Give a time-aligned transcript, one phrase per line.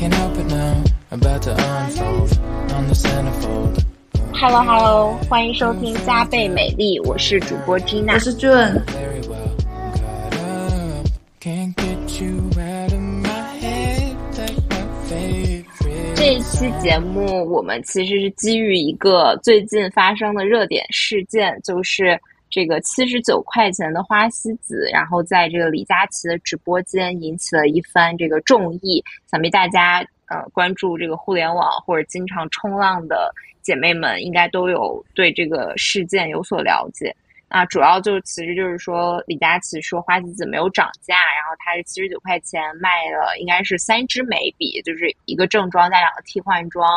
[0.00, 0.82] can't help it now.
[1.10, 2.40] About to unfold
[2.72, 3.84] on the centerfold.
[4.32, 8.82] Hello Hello，欢迎收听加倍美丽，我是主播 Gina，我是 June。
[8.86, 9.50] Very well.
[9.92, 11.06] Caught up.
[11.38, 16.14] Can't get you out of my head like my favorite.
[16.14, 22.18] 这一期节目我们其实是基于一个最近发生的热点事件，就是
[22.50, 29.02] 这个七十九块钱的花西子，然后在这个李佳琦的直播间引起了一番这个众议。
[29.30, 37.14] 想必大家呃关注这个互联网或者经常冲浪的姐妹们，应该都有对这个事件有所了解。
[37.52, 46.88] 那主要就其实就是说，李佳琦说花西子没有涨价，然后它是七十九块钱卖了，应该是三支眉笔，就是一个正装加两个替换装。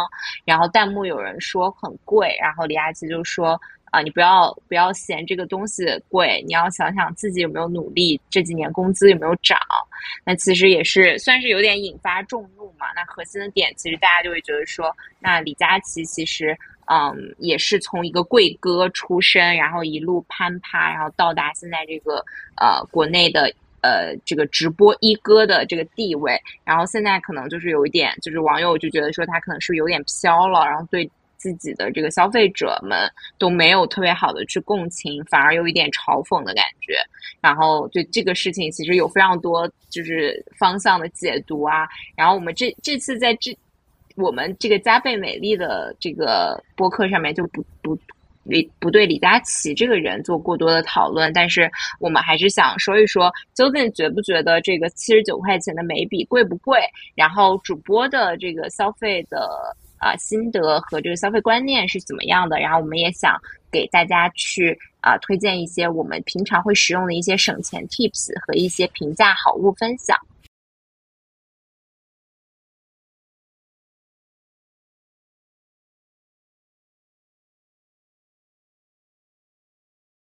[0.45, 3.59] 然后弹幕有人说很贵，然后李佳琦就说
[3.93, 9.57] 啊、你不要不要嫌这个东西贵，你要想想自己有没有努力，这几年工资有没有涨。
[10.25, 12.87] 那其实也是算是有点引发众怒嘛。
[12.95, 16.57] 那核心的点其实大家就会觉得说，那李佳琦其实。
[16.87, 22.17] 嗯，也是从一个贵哥出身，然后一路攀爬，然后到达现在这个
[22.57, 23.49] 呃国内的
[23.81, 31.09] 呃这个直播一哥的这个地位，然后现在可能就是有一点，就是网友就觉得说他可能是有点飘了，然后对
[31.43, 36.95] 自己的这个消费者们都没有特别好的去共情，反而有一点嘲讽的感觉。
[37.41, 41.85] 然后对这个事情其实有非常多就是方向的解读啊。
[42.15, 43.55] 然后我们这这次在这。
[44.15, 47.97] 我们这个加倍美丽的这个播客上面就不不
[48.43, 51.67] 李不对李佳琦这个人做过多的讨论，但是
[51.99, 56.79] 我们还是想说一说，究竟觉不觉得这个七十九块钱的眉笔贵不贵？
[57.15, 62.59] 然后主播的这个消费的啊、心得和这个消费观念是怎么样的？
[62.59, 63.39] 然后我们也想
[63.71, 70.17] 给大家去啊、推荐一些我们平常会使用的一些省钱 tips 和一些平价好物分享。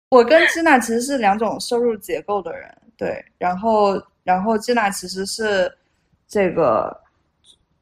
[0.10, 5.70] 我跟吉娜其实是两种收入结构的人，对，然后然后吉娜其实是
[6.28, 6.96] 这个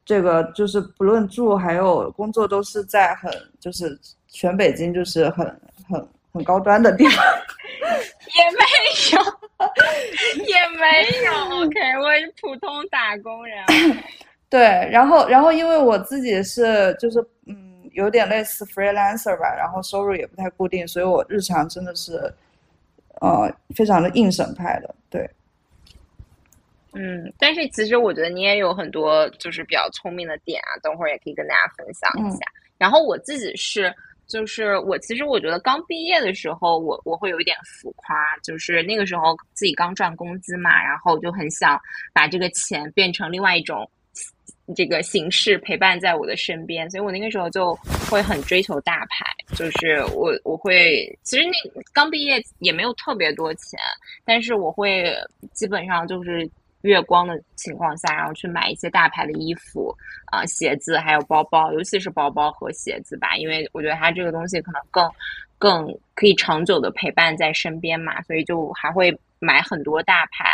[0.04, 3.98] 这个就是不论住还有工作都是在很就是
[4.28, 5.46] 全北京就是很
[5.88, 7.24] 很很高端的地方，
[8.36, 8.64] 也没
[9.16, 11.32] 有，也没有。
[11.64, 13.64] OK，我是普通打工人。
[14.50, 14.60] 对，
[14.92, 17.62] 然后然后因为我自己是就是嗯。
[17.94, 22.34] 有点类似 freelancer 吧，然后收入也不太固定，所以我日常真的是，
[23.20, 25.30] 呃，非常的应省派的，对。
[26.94, 32.38] 嗯，但是其实我觉得你也有很多就是比较聪明的点啊，等会儿也可以跟大家分享一下。
[32.38, 33.94] 嗯、然后我自己是，
[34.26, 41.80] 就是我其实我觉得刚毕业的时候，我我会有一点浮夸，就是那个时候自己刚赚工资嘛，然后就很想
[42.12, 43.88] 把这个钱变成另外一种。
[44.74, 47.74] 这个形式陪伴在我的身边，所以我那个时候就
[48.10, 53.78] 会很追求大牌，就是我我会其实那刚毕业也没有特别多钱，
[54.24, 55.14] 但是我会
[55.52, 56.50] 基本上就是
[56.84, 59.94] 月光的情况下，然后去买一些大牌的衣服
[60.26, 65.10] 啊、鞋子还有包包，尤其是包包和鞋子吧，因为我觉得它这个东西可能更
[65.58, 69.14] 更可以长久的陪伴在身边嘛，所以就还会。
[69.40, 70.46] 买很多大牌，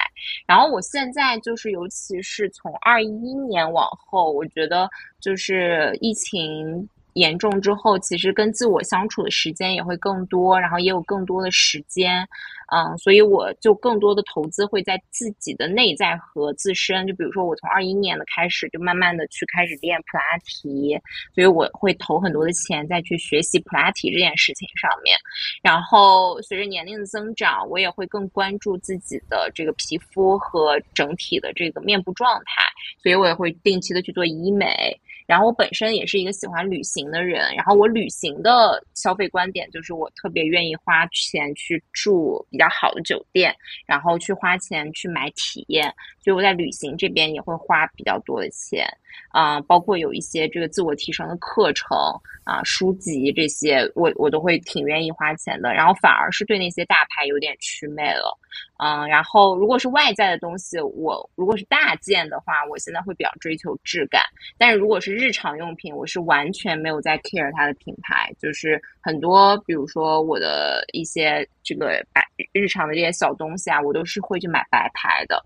[0.46, 12.26] 然后我现在就是，尤其是从二一年往后，我觉得就是疫情严重之后，其实跟自我相处的时间也会更多，然后也有更多的时间，
[12.72, 17.06] 嗯，所以我就更多的投资会在自己的内在和自身。
[17.06, 20.96] 就比如说，我从二一年的开始，就慢慢的去开始练普拉提，
[21.34, 25.16] 所以我会投很多的钱再去学习普拉提这件事情上面。
[25.62, 32.62] 然后随着年龄的增长，我也会更关注自己的这个皮肤和整体的这个面部状态，
[33.02, 35.00] 所以我也会定期的去做医美。
[35.30, 43.54] 然后我本身也是一个喜欢旅行的人，然后我旅行的消费观点就是我特别愿意花钱去住比较好的酒店，
[43.86, 48.86] 然后去花钱去买体验，所以我在旅行这边也会花比较多的钱，
[49.30, 51.96] 啊、包括有一些这个自我提升的课程
[52.44, 58.36] 啊、书籍这些，我我都会挺愿意花钱的，然后反而是对那些大牌有点祛魅了。
[58.82, 64.22] 嗯，然后如果是外在的东西，我如果是大件的话，我现在会比较追求质感。
[64.58, 75.40] 但是如果是日常用品，我是完全没有在 care 它的品牌，就是很多，比如说我的一些这个白日常的这些小东西啊，我都是会去买白牌的。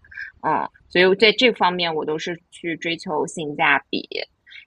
[0.46, 4.06] 嗯，所以在这方面我都是去追求性价比。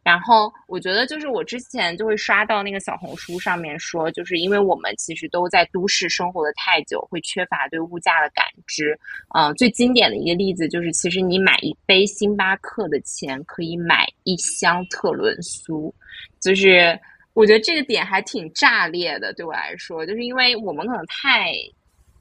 [0.04, 8.98] 然后我觉得就是我之前就会刷到那个小红书上面说，就是因为我们其实都在都市生活的太久，会缺乏对物价的感知。
[9.36, 15.94] 嗯，最经典的一个例子就是，其实你买一杯星巴克的钱可以买一箱特仑苏，
[16.40, 16.98] 就是
[17.34, 19.34] 我觉得这个点还挺炸裂的。
[19.34, 21.52] 对我来说，就是因为我们可能太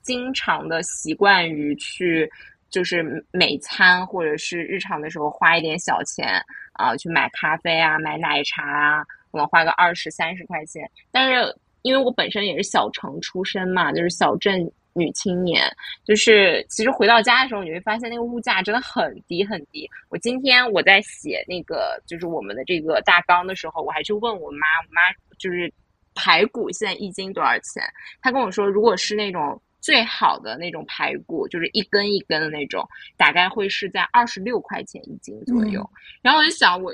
[0.02, 2.28] 经常的习惯于去。
[2.76, 3.02] 就是
[3.32, 6.38] 每餐或者是日常的时候花一点小钱
[6.74, 9.02] 啊，去买咖啡啊，买奶茶啊，
[9.32, 10.86] 可能花个二十三十块钱。
[11.10, 15.74] 但是因为我本身也是小城出身嘛，就是小镇女青年，
[16.04, 19.88] 就是其实回到家的时候，你会发现那个物价真的很低很低。
[20.10, 25.00] 我今天我在写那个就是我们的这个大纲的时候，我还去问我妈，我妈
[25.38, 25.72] 就是
[26.14, 27.82] 排骨现在一斤多少钱？
[28.20, 29.58] 她跟我说，如果是那种。
[29.86, 32.84] 最好的那种排骨，就是一根一根的那种，
[33.16, 35.88] 大概会是在二十六块钱一斤左右。
[36.20, 36.92] 然后我就想，我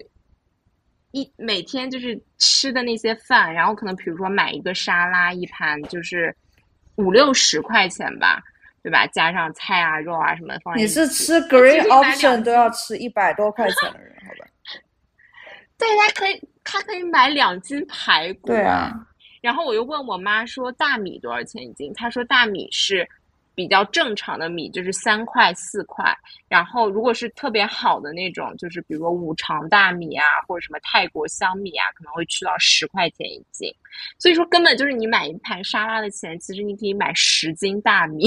[1.13, 6.37] 一每天就是吃的那些饭，然后可能比如说买一个沙拉一盘，就是
[6.97, 8.43] 五六十块钱吧，
[8.83, 9.07] 对吧？
[9.07, 10.77] 加上菜啊、肉啊什么放。
[10.77, 14.47] 你是吃 Green Option 都要吃一百多块钱的人，好吧？
[15.79, 18.49] 对，他可以，他可以买两斤排骨。
[18.49, 19.09] 对啊。
[19.43, 21.93] 然后我又问我妈说大米多少钱一斤？
[21.93, 23.07] 她说大米是
[23.55, 26.17] 比较正常的米，就是三块四块。
[26.49, 33.71] 然后如果是特别好的那种，就是比如说五常大米啊，或者什么泰国香米啊，可能会去到十块钱一斤。
[34.19, 38.27] 所以说根本就是你买一盘沙拉的钱，其实你可以买十斤大米。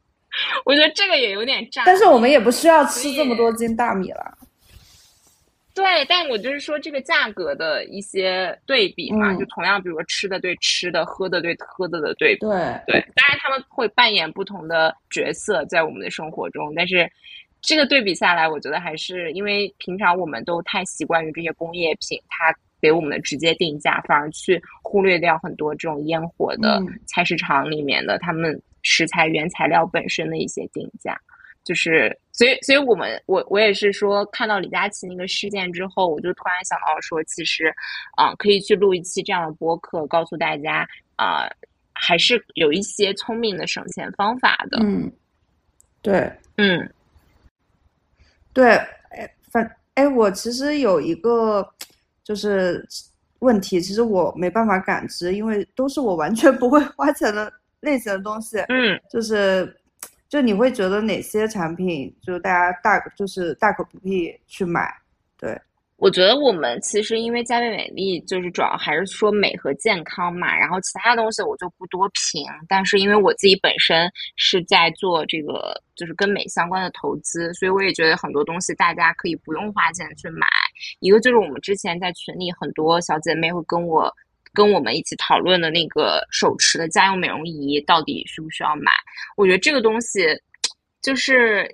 [0.66, 1.84] 我觉得这个也有点炸。
[1.86, 4.38] 但是我们也不需要吃这么多斤大米了。
[5.78, 12.40] 对，但我就是说这个价格的一些对比嘛，就同样，比如说吃的对吃的，喝的对喝的的对比。
[12.40, 12.50] 对
[12.88, 17.08] 对，当然他们会扮演不同的角色在我们的生活中，但是
[17.62, 22.52] 这个对比下来，我觉得还是因为平常我们都太习惯于这些工业品，它
[22.82, 31.16] 给我们的直接定价，反而去忽略掉很多这种烟火的菜市场里面的他们食材原材料本身的一些定价。
[31.68, 37.70] 就是，所以，所以我们，我，我也是说，看到李佳琦那个事件之后，我就突然想到说，其实，
[38.16, 41.46] 啊，可以去录一期这样的播客，告诉大家，啊，
[41.92, 44.78] 还是有一些聪明的省钱方法的。
[44.82, 45.12] 嗯，
[46.00, 46.90] 对，嗯，
[48.54, 48.76] 对，
[49.10, 51.68] 哎，反，哎，我其实有一个
[52.24, 52.82] 就是
[53.40, 58.56] 问题，其实我没办法感知，因为都是我完全不会花钱的类型的东西。
[58.70, 59.70] 嗯，就是。
[60.28, 64.92] 就你会觉得哪些产品，就大家大就是大可不必去买？
[65.38, 65.58] 对
[65.96, 70.54] 我觉得我们其实因为佳贝美丽，就是主要还是说美和健康嘛。
[70.54, 72.44] 然后其他东西我就不多评。
[72.68, 80.46] 但是因为我自己本身是在做这个就是跟美相关的投资，所以我也觉得很多东西大家可以不用花钱去买。
[81.00, 84.14] 一个就是我们之前在群里很多小姐妹会跟我。
[84.58, 88.90] 跟我们一起讨论的那个手持的家用美容仪到底需不需要买？
[89.36, 90.26] 我觉得这个东西，
[91.00, 91.72] 就是，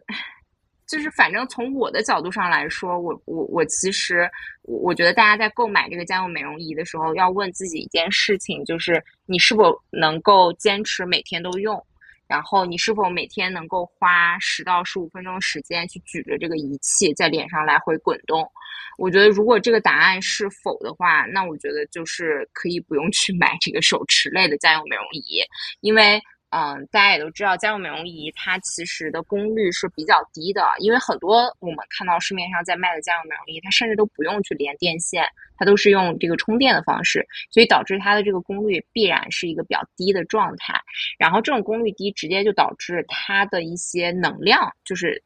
[0.87, 4.31] 就是反正从我的角度上来说，我我我其实，
[4.65, 11.83] 我我觉得大家在购买这个家用美容仪的时候，要问自己一件事情，就是你是否能够坚持每天都用。
[12.27, 18.51] 然后你是否每天能够花十到十五分钟时间去举着这个仪器在脸上来回滚动？
[18.99, 25.41] 我觉得如果这个答案是否的话，那我觉得就是可以不用去买这个手持类的家用美容仪，
[25.81, 26.21] 因为。
[26.55, 40.81] 嗯，大家也都知道，家用美容仪它其实的功率是比较低的，因为很多我们看到市面上在卖的家用美容仪，它甚至都不用去连电线，它都是用这个充电的方式，所以导致它的这个功率必然是一个比较低的状态。
[41.19, 45.21] 然后这种功率低，直接就导致它的一些能量就是。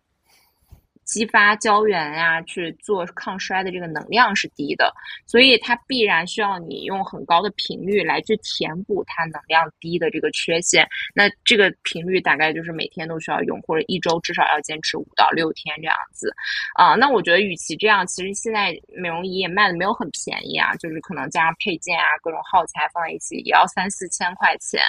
[1.09, 4.93] 激发胶原呀，去做抗衰的这个能量是低的，
[5.27, 10.87] 所以它必然需要你用很高的频率来去填补它能量低的这个缺陷。
[11.15, 16.31] 那这个频率大概就是每天都需要用，或者一周至少要坚持五到六天这样子。
[16.75, 24.83] 啊，那我觉得与其这样，其实现在美容仪也卖的没有很便宜啊，就是可能加上配件啊，各种耗材放在一起也要三四千块钱。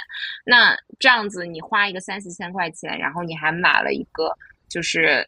[0.44, 4.36] 那这样子你花一个三四千块钱，然后你还买了一个
[4.68, 5.26] 就是。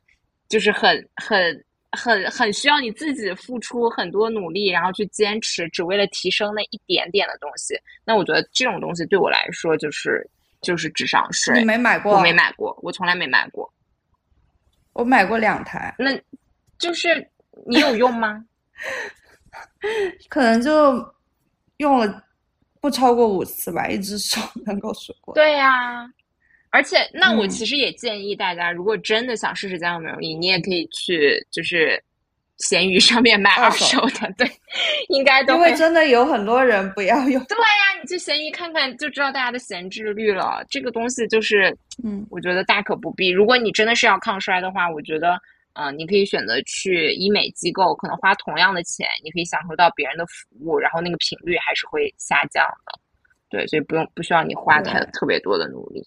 [0.52, 7.74] 就是很很很很需要你自己付出很多努力，然后去坚持，只为了提升那一点点的东西。
[8.04, 10.28] 那我觉得这种东西对我来说就是
[10.60, 11.58] 就是智商税。
[11.58, 12.16] 你没买过？
[12.16, 13.72] 我没买过，我从来没买过。
[14.92, 15.94] 我买过两台。
[15.98, 16.10] 那
[16.78, 17.26] 就是
[17.66, 18.44] 你有用吗？
[20.28, 21.02] 可能就
[21.78, 22.22] 用了
[22.78, 25.34] 不超过五次吧，一只手能够数过。
[25.34, 26.06] 对呀。
[26.72, 32.02] 而且，那我其实也建议大家，如果真的想试试家用美容仪，你也可以去，就是
[32.56, 34.50] 闲鱼上面买二手的，对，
[35.08, 37.44] 应该都因为真的有很多人不要用。
[37.44, 40.64] 对呀，你去闲鱼看看就知道大家的闲置率了。
[40.70, 43.28] 这个东西就是，嗯，我觉得大可不必。
[43.28, 45.38] 如果你真的是要抗衰的话，我觉得，
[45.74, 52.98] 嗯，你可以选择去医美机构，可能花同样的钱，你可以享受到别人的服务，然后那个频率还是会下降的。
[53.50, 56.02] 对，所以不用不需要你花太特别多的努力。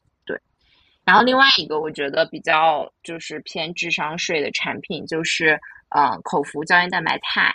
[1.06, 5.60] 对，然后另外一个我觉得比较就是偏智商税的产品就是。
[5.90, 7.54] 呃，口服胶原蛋白肽，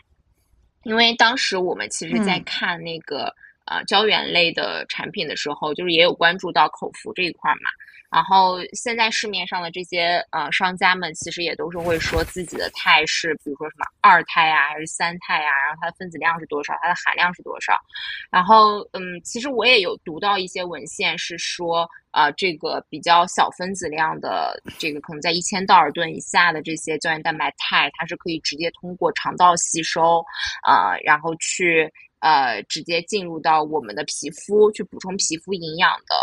[0.84, 3.34] 因为当时我们其实在看那个
[3.70, 7.70] 呃胶原类的产品的时候，就是也有关注到口服这一块嘛。
[8.10, 17.72] 然后现在市面上的这些呃商家们，其实也都是会说自己的肽是，比如说什么二肽啊，还是三肽啊，然后它的分子量是多少，它的含量是多少。
[18.28, 30.20] 然后嗯，其实我也有读到一些文献是说，啊，这个比较小分子量的，这个可能在一千道尔顿以下的这些胶原蛋白肽，它是可以直接通过肠道吸收，
[30.64, 31.88] 啊，然后去。
[32.20, 36.14] 呃，直接进入到我们的皮肤去补充皮肤营养的，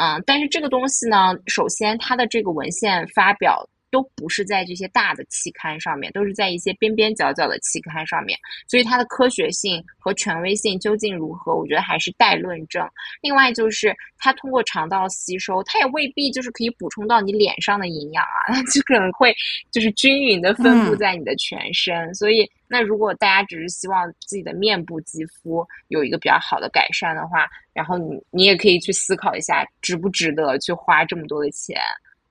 [0.00, 3.68] 嗯，但是这个东西呢，首先它的这个文献发表。
[3.90, 12.84] 都不是在这些大的期刊上面，都是在一些边边角角的期刊上面，所以它的科学性和权威性究竟如何，我觉得还是待论证。
[13.22, 19.32] 另外就是它通过肠道吸收，它也未必就是可以补充到你脸上的营养啊，它 就可能会
[19.70, 22.12] 就是均匀的分布在你的全身。
[22.16, 31.78] 所以那如果大家只是希望自己的面部肌肤有一个比较好的改善的话，然后你你也可以去思考一下，值不值得去花这么多的钱。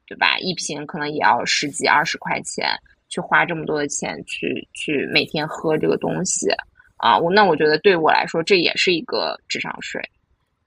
[0.05, 0.37] 对吧？
[0.39, 2.67] 一瓶可能也要十几二十块钱，
[3.07, 6.51] 去花这么多的钱去去每天喝这个东西
[6.97, 7.17] 啊！
[7.17, 10.01] 我那我觉得对我来说这也是一个智商税，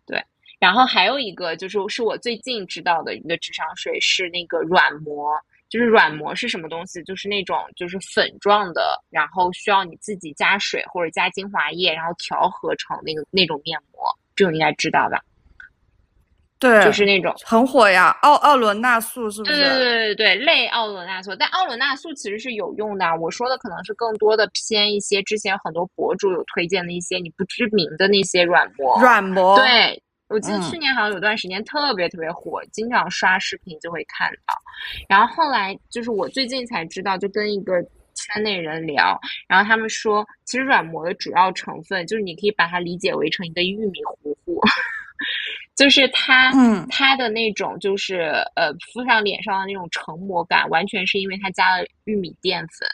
[0.07, 0.21] 对。
[0.59, 7.03] 然后还有一个就是是我最近知道的一个智商税是那个软膜，就是软膜是什么东西？
[7.05, 14.01] 就是那种就是粉状的，然后需要你自己加水或者加精华液，然后调和成那个那种面膜，
[14.35, 15.21] 这种应该知道吧？
[16.59, 19.53] 对，就是那种很火呀，奥奥伦纳素是不是？
[19.53, 23.05] 对对对对对，类奥伦纳素，但奥伦纳素其实是有用的。
[23.17, 28.99] 我说的可能是更多的偏一些之前很多博主有推荐的一些你不知名的那些软膜。
[28.99, 29.59] 软膜。
[29.59, 34.55] 对，我记得去年好像有段时间特别特别火，经常刷视频就会看到。
[35.09, 37.81] 然后后来就是我最近才知道，就跟一个
[38.15, 44.61] 圈内人聊，然后他们说，其实软膜的主要成分就是你可以把它理解为成一个玉米糊糊。
[45.77, 52.89] 就是它，嗯，它的那种就是呃，敷上脸上的那种成膜感，完全是因为它加了玉米淀粉，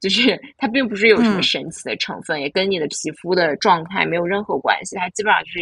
[0.00, 5.58] 就是它并不是有什么神奇的成分，也跟你的皮肤的状态没有任何关系，它基本上就是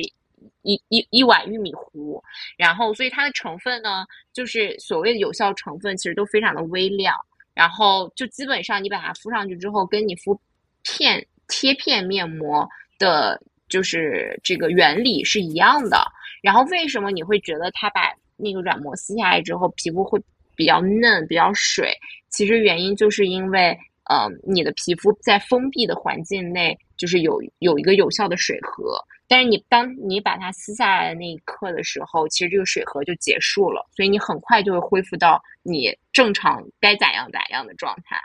[0.62, 2.23] 一一一碗玉米糊，
[2.57, 7.14] 然后所以它的成分呢，就是所谓的有效成分，其实都非常的微量，
[7.54, 10.40] 然后就基本上你把它敷上去之后，跟你敷
[10.83, 12.68] 片贴片面膜
[12.99, 13.40] 的。
[13.68, 16.02] 就是这个原理是一样的，
[16.40, 20.18] 然后为什么你会觉得它把那个软膜撕下来之后，皮肤会
[20.57, 21.92] 比较嫩、比较水？
[22.30, 23.78] 其实原因就是因为，
[24.11, 38.20] 嗯，你的皮肤在封闭的环境内，就是有有一个有效的水合，但是你当你把它撕下来的那一刻的时候，其实这个水合就结束了，所以你很快就会恢复到你正常该咋样咋样的状态，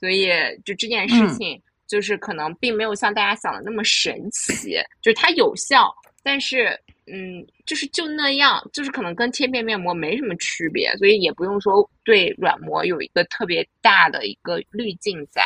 [0.00, 0.28] 所以
[0.64, 1.62] 就这件事情。
[1.88, 15.44] 就是可能并没有像大家想的那么神奇，就是它有效，但是嗯，就是就那样，就是可能跟贴片面膜没什么区别，所以也不用说对软膜有一个特别大的一个滤镜在。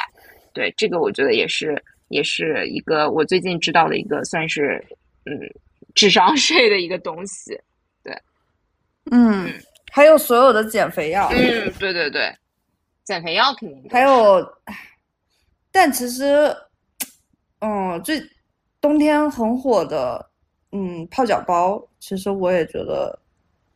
[0.55, 1.77] 对这个，我觉得也是，
[2.09, 4.83] 也是一个我最近知道的一个算是
[5.25, 5.39] 嗯
[5.95, 7.61] 智商税的一个东西。
[8.03, 8.17] 对，
[9.11, 9.53] 嗯，
[9.91, 11.29] 还有所有的减肥药。
[11.33, 12.33] 嗯，对对对，
[13.05, 14.57] 减肥药肯定还有。
[15.73, 16.55] 但其实，
[17.61, 18.21] 嗯，最
[18.81, 20.31] 冬天很火的，
[20.73, 23.19] 嗯，泡脚包，其实我也觉得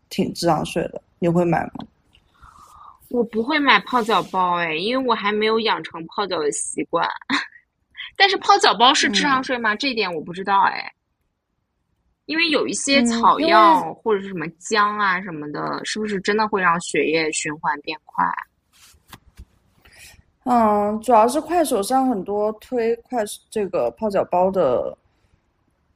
[0.08, 1.02] 挺智商税的。
[1.18, 1.86] 你会买吗？
[3.10, 7.08] 我不会买泡脚包，哎，因为我还没有养成泡脚的习惯。
[8.16, 9.74] 但是泡脚包是智商税吗？
[9.74, 10.92] 这一点我不知道，哎。
[12.26, 18.24] 因为有一些草药或者是什么姜啊什么的，是不是真的会让血液循环变快？
[20.44, 24.96] 嗯，主要是快手上很多推快这个泡脚包的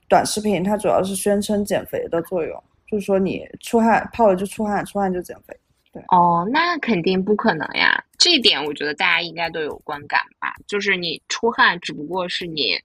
[0.08, 5.54] 短视频，它主要是宣称减肥的作用，就是说你出汗泡了就出汗，出汗就减肥。
[5.92, 12.78] 对，哦，那肯定不可能呀，这一点我觉得大家应该都有观感吧，就是你出汗只不过是你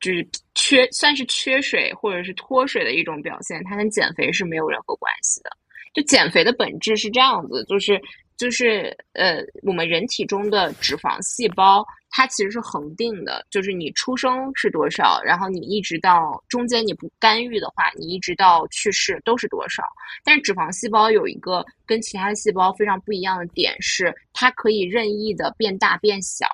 [0.00, 5.50] 就是缺算是缺水或者是脱水的一种表现，它跟减肥是没有任何关系的。
[5.94, 8.00] 就减肥的本质是这样子，就是。
[8.38, 19.82] 就是呃，我们人体中的脂肪细胞，它其实是恒定的，就是你出生是多少，然后你一直到中间你不干预的话，你一直到去世都是多少。
[20.22, 26.46] 但是脂肪细胞有一个跟其他细胞非常不一样的点是，它可以任意的变大变小。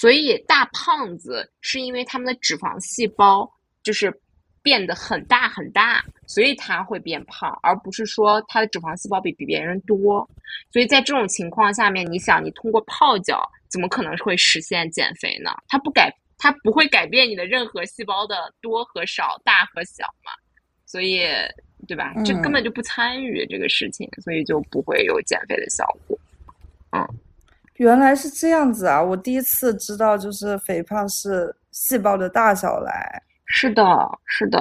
[0.00, 3.46] 所以大胖子是因为他们的脂肪细胞
[3.82, 4.10] 就是
[4.62, 10.26] 变得很大很大，所以他会变胖，而不是说他的脂肪细胞比比别人多。
[10.72, 15.50] 所以在这种情况下面，你想，你通过泡脚怎么可能会实现减肥呢？
[15.68, 20.32] 它不改，它不会改变你的任何细胞的多和少、大和小嘛。
[20.86, 21.26] 所以，
[21.86, 22.14] 对吧？
[22.24, 26.18] 这根本就不参与这个事情，所以就不会有减肥的效果。
[26.92, 27.06] 嗯。
[27.80, 29.02] 原来是这样子啊！
[29.02, 33.22] 我第一次知道，就是肥胖是细胞的大小来。
[33.46, 33.82] 是的，
[34.26, 34.60] 是的，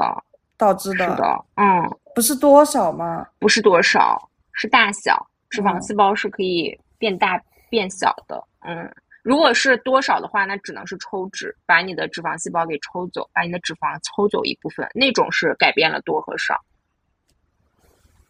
[0.55, 1.03] 导致的。
[1.03, 3.27] 是的，嗯，不是多少吗？
[3.37, 4.17] 不是多少，
[4.53, 5.27] 是大小。
[5.49, 7.37] 脂肪细胞是可以变大
[7.69, 8.41] 变小的。
[8.61, 8.89] 嗯，
[9.21, 16.57] 如果是多少的话，那只能是抽脂，把你的脂肪细胞给抽走，把你的脂肪抽走一部分，那种是改变了多和少。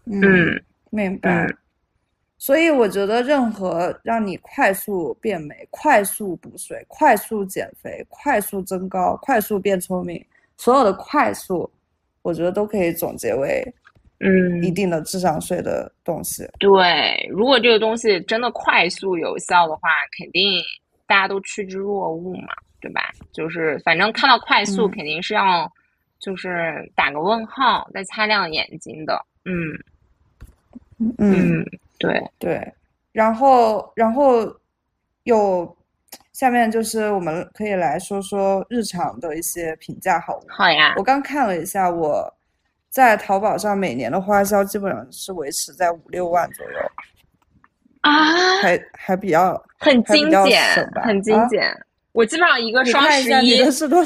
[0.06, 1.48] 嗯，明白。
[2.42, 11.70] 所以我觉得，任何让你快速变美、快速补水、快速减肥、快速增高、快速变聪明，所有的快速，
[12.22, 13.62] 我觉得都可以总结为，
[14.22, 16.48] 嗯，一定的智商税的东西。
[16.60, 20.62] 对，如果这个东西真的快速有效的话，肯定
[21.06, 23.12] 大家都趋之若鹜嘛，对吧？
[23.34, 25.70] 就是反正看到快速，肯定是要
[26.20, 29.26] 就是打个问号，再擦亮眼睛的。
[29.44, 29.78] 嗯，
[31.18, 31.66] 嗯。
[32.00, 32.74] 对对，
[33.12, 34.52] 然后然后
[35.24, 35.78] 有
[36.34, 40.46] 下面就是我们可以来说说日常的一些评价好物。
[40.50, 42.34] 好呀，我刚看了一下，我
[42.90, 46.80] 在淘宝上每年的花销基本上是维持在五六万左右
[48.02, 51.86] 啊，还还比较很精简，很精简。
[52.14, 53.62] 我基本上一个双十一，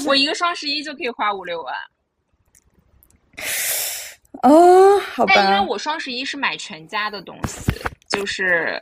[0.08, 1.74] 我一个双十一就可以花五六万。
[4.44, 5.34] 哦，好吧。
[5.36, 7.72] 但因为我双十一是买全家的东西，
[8.10, 8.78] 就是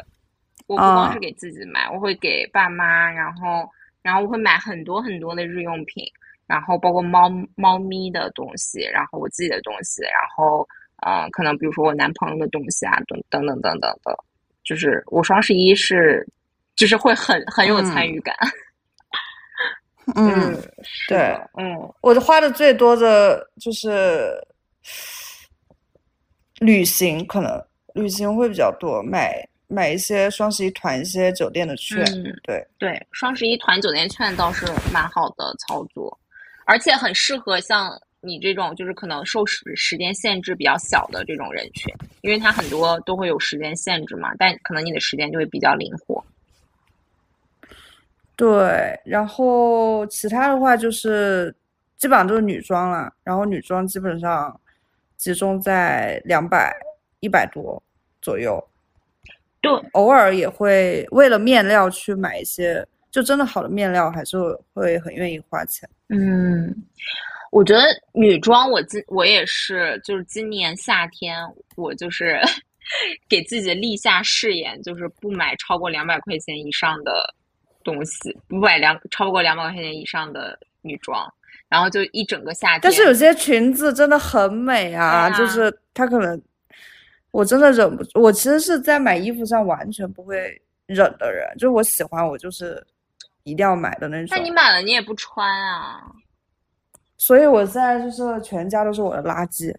[0.66, 3.70] 我不光是给自己买，我会给爸妈，然后
[4.02, 6.04] 然后我会买很多很多的日用品，
[6.48, 10.68] 然后包括猫猫咪的东西，然后我自己的东西，然后
[11.06, 14.18] 嗯，可能比如说我男朋友的东西啊，等等等等等的，
[14.64, 16.28] 就是我双十一是
[16.76, 18.36] 就是会很很有参与感。
[20.16, 20.60] 嗯，
[21.08, 24.36] 对，嗯，我花的最多的就是。
[26.62, 27.60] 旅行可能
[27.96, 32.06] 旅行会比较多，买买一些双十一团一些酒店的券，
[32.44, 36.16] 对对，双十一团酒店券倒是蛮好的操作，
[36.66, 46.24] 而且很适合像你这种就是可能受时时间限制比较小的这种人群，因为它很多都会有时间限制嘛，但可能你的时间就会比较灵活。
[48.36, 51.54] 对，然后其他的话就是
[51.98, 54.56] 基本上都是女装了，然后女装基本上。
[55.22, 56.76] 集中在两百
[57.20, 57.82] 一百多
[58.24, 58.60] 左右，
[59.62, 64.36] 对，偶尔也会为了面料去买一些，就真的好的面料，还是
[64.74, 65.88] 会很愿意花钱。
[66.10, 66.76] 嗯，
[67.52, 71.38] 我觉得女装，我今我也是，就是今年夏天，
[71.76, 72.42] 我就是
[73.30, 77.32] 给自己立下誓言，就是不买超过两百块钱以上的
[77.84, 81.32] 东西，不买两超过两百块钱以上的女装。
[81.72, 86.40] 然后就一整个夏天，但是有些裙子真的很美啊，就是它可能，
[87.32, 88.22] 我真的忍不住。
[88.22, 92.86] 我其实是在买衣服上完全不会忍的人，就是我喜欢，我就是
[93.44, 94.28] 一定要买的那种。
[94.30, 96.02] 那你买了你也不穿啊？
[97.18, 99.74] 所以我现在就是全家都是我的垃圾，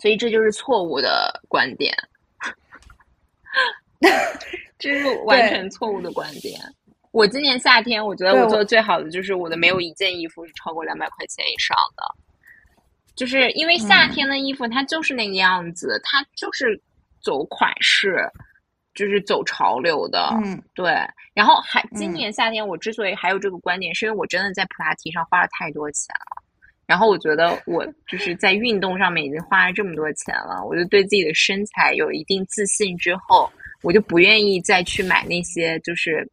[0.00, 1.94] 所以这就是错误的观点，
[4.78, 6.58] 这是完全错误的观点。
[7.12, 12.04] 我今年夏天，我觉得我做的最好的就是我的没有一件衣服是超过两百块钱以上的，
[13.16, 16.80] 就是因为夏天的衣服它就是那个样子，它就是
[17.20, 18.30] 走款式，
[18.94, 20.30] 就是走潮流的。
[20.44, 20.94] 嗯，对。
[21.34, 26.40] 然后还今年夏天，我之所以还有这个观点，是因为我真的在普拉提上花了太多钱了。
[26.86, 33.50] 然后我觉得我就是在运动上面已经花了这么多钱了，我就对自己的身材有一定自信之后，
[33.82, 36.24] 我就不愿意再去买那些就是。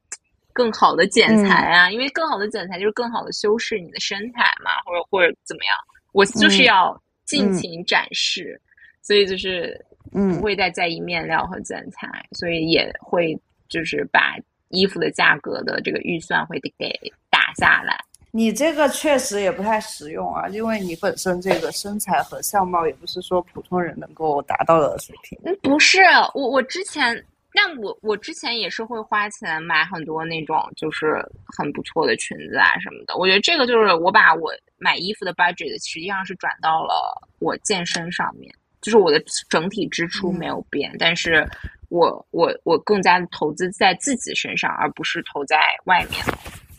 [0.58, 5.78] 更好的剪裁啊，因为更好的剪裁就是更好的修饰你的身材嘛，或者或者怎么样，
[6.14, 8.60] 我就是要尽情展示，
[9.04, 9.80] 所以就是
[10.12, 13.40] 不会再在意面料和剪裁，所以也会
[13.70, 14.36] 就是把
[14.70, 16.92] 衣服的价格的这个预算会给
[17.30, 17.96] 打下来。
[18.32, 25.38] 你这个确实也不太实用啊，因为你本身这个身材和相貌也不是说普通人能够达到的水平。
[25.46, 26.00] 嗯，不是，
[26.34, 27.24] 我我之前。
[27.58, 31.20] 但我我之前也是会花钱买很多那种就是
[31.58, 33.18] 很不错的裙子啊什么的。
[33.18, 41.44] 我觉得这个就是我把我买衣服的 budget 实际上是转到了我健身上面，就是我的整体支出没有变，但是
[41.90, 46.24] 我我我更加的投资在自己身上，而不是投在外面。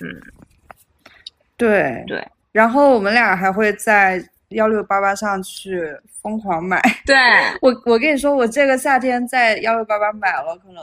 [0.00, 0.08] 嗯，
[1.56, 2.24] 对对。
[2.52, 5.80] 然后我们俩还会在幺六八八上去
[6.22, 6.80] 疯狂买。
[7.04, 7.16] 对
[7.60, 10.82] 我，我跟你说，我这个夏天在幺六八八买了可能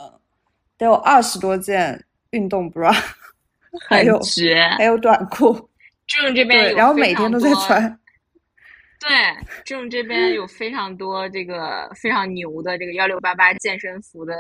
[0.78, 2.96] 得有二十多件运动 bra，
[3.88, 5.54] 还有绝，还有短裤。
[6.08, 8.00] 这种这边有，然后每天都在穿。
[9.00, 9.10] 对，
[9.64, 14.34] 这种这边有非常多这个非常牛的这个幺六八八健身服的。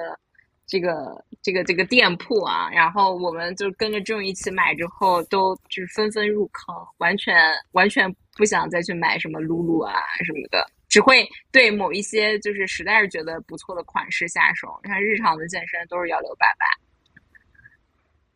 [0.67, 7.35] 这个这个这个店铺啊，然后我们就跟着这种一起买之后，都就是纷纷入坑，完全
[7.73, 9.93] 完全不想再去买什么露露啊
[10.25, 14.79] 什么的，只会对某一些就是实在是觉得不错的款式下手。
[14.83, 16.65] 你看日常的健身都是幺六八八。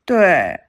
[0.05, 0.59] 对，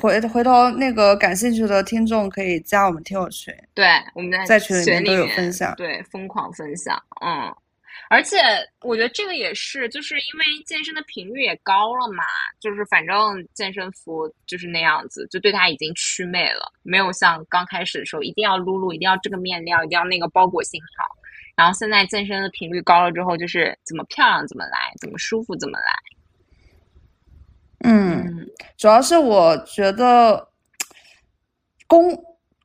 [0.00, 7.54] 回回头那个感兴趣的听众可以加我们听友群，对，我们在群里面都有分享，对，疯狂分享，嗯。
[8.08, 8.36] 而且
[8.82, 12.22] 我觉得这个也是，就是因为健身的频率也高了嘛，
[12.60, 21.04] 就是反正健身服就是那样子，就对它已经祛魅了，没有像刚开始的时候一定要撸撸，一定要这个面料，一定要那个包裹性好。
[21.56, 27.90] 然后现在健身的频率高了之后，就是怎么漂亮怎么来，怎么舒服怎么来。
[27.90, 30.48] 嗯，主要是我觉得，
[31.86, 32.16] 功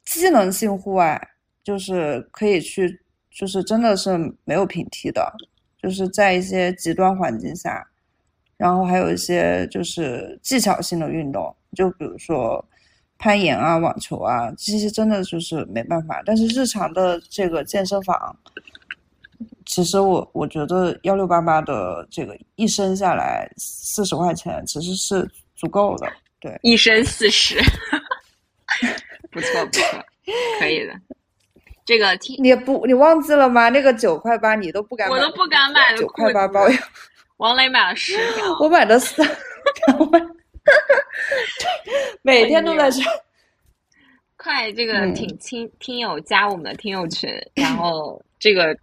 [0.06, 1.20] 机能性户外
[1.64, 3.02] 就是可以去。
[3.42, 5.34] 就是真的是没有平替的，
[5.82, 7.84] 就是在一些极端环境下，
[8.56, 12.64] 然后还有一些就是技巧性的运动，就比如说
[13.18, 16.22] 攀岩啊、网球啊，这些真的就是没办法。
[16.24, 18.38] 但是日常的这个健身房，
[19.66, 26.08] 其实我我觉得幺六八八的这个一身下来四十块钱其实是足够的。
[26.40, 27.60] 对，一身四十，
[29.32, 29.84] 不 错不错，
[30.62, 30.94] 可以的。
[31.92, 33.68] 这个听你不你忘记了吗？
[33.68, 36.78] 那个九块八你都不敢，我都不敢买九块八包邮。
[37.36, 39.28] 王磊买了十条，我买了三
[39.76, 40.10] 条，
[42.24, 43.06] 每天都在穿。
[44.38, 48.74] 快，这个听听听友加我们的听友群，然后这个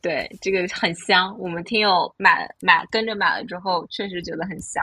[0.00, 1.36] 对这个很香。
[1.40, 4.80] 我们听友买买跟着买了之后，确实觉得很香。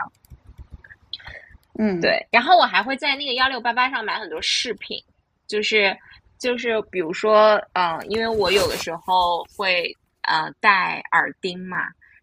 [1.78, 2.26] 嗯，对。
[2.30, 5.02] 然后我还会在那个幺六八八上买很多饰品，
[5.46, 5.96] 就是。
[6.42, 11.76] 就是比如说，嗯，因为我有的时候会呃戴耳钉嘛，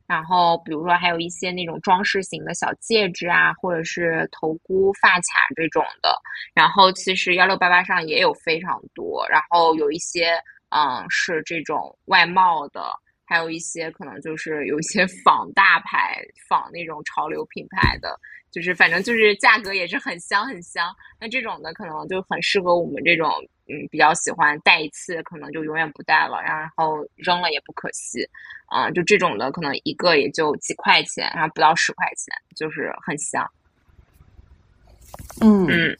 [0.05, 6.13] 然后比如说还有一些那种装饰型的小戒指啊，或者是头箍、发卡这种的，
[6.53, 10.33] 然后其实幺六八八上也有非常多，然后有一些
[10.69, 12.91] 嗯是这种外贸的，
[13.29, 18.19] 还有一些可能就是有一些仿大牌、仿那种潮流品牌的。
[18.51, 23.31] 就是反正就是价格也是很香很香，那这种的可能就很适合我们这种
[23.67, 28.27] 嗯比较喜欢戴一次可能就永远不戴了，然后扔了也不可惜，
[28.65, 33.47] 啊就这种的可能一个也就几块钱，然后不到十块钱，就是很香。
[35.41, 35.97] 嗯嗯，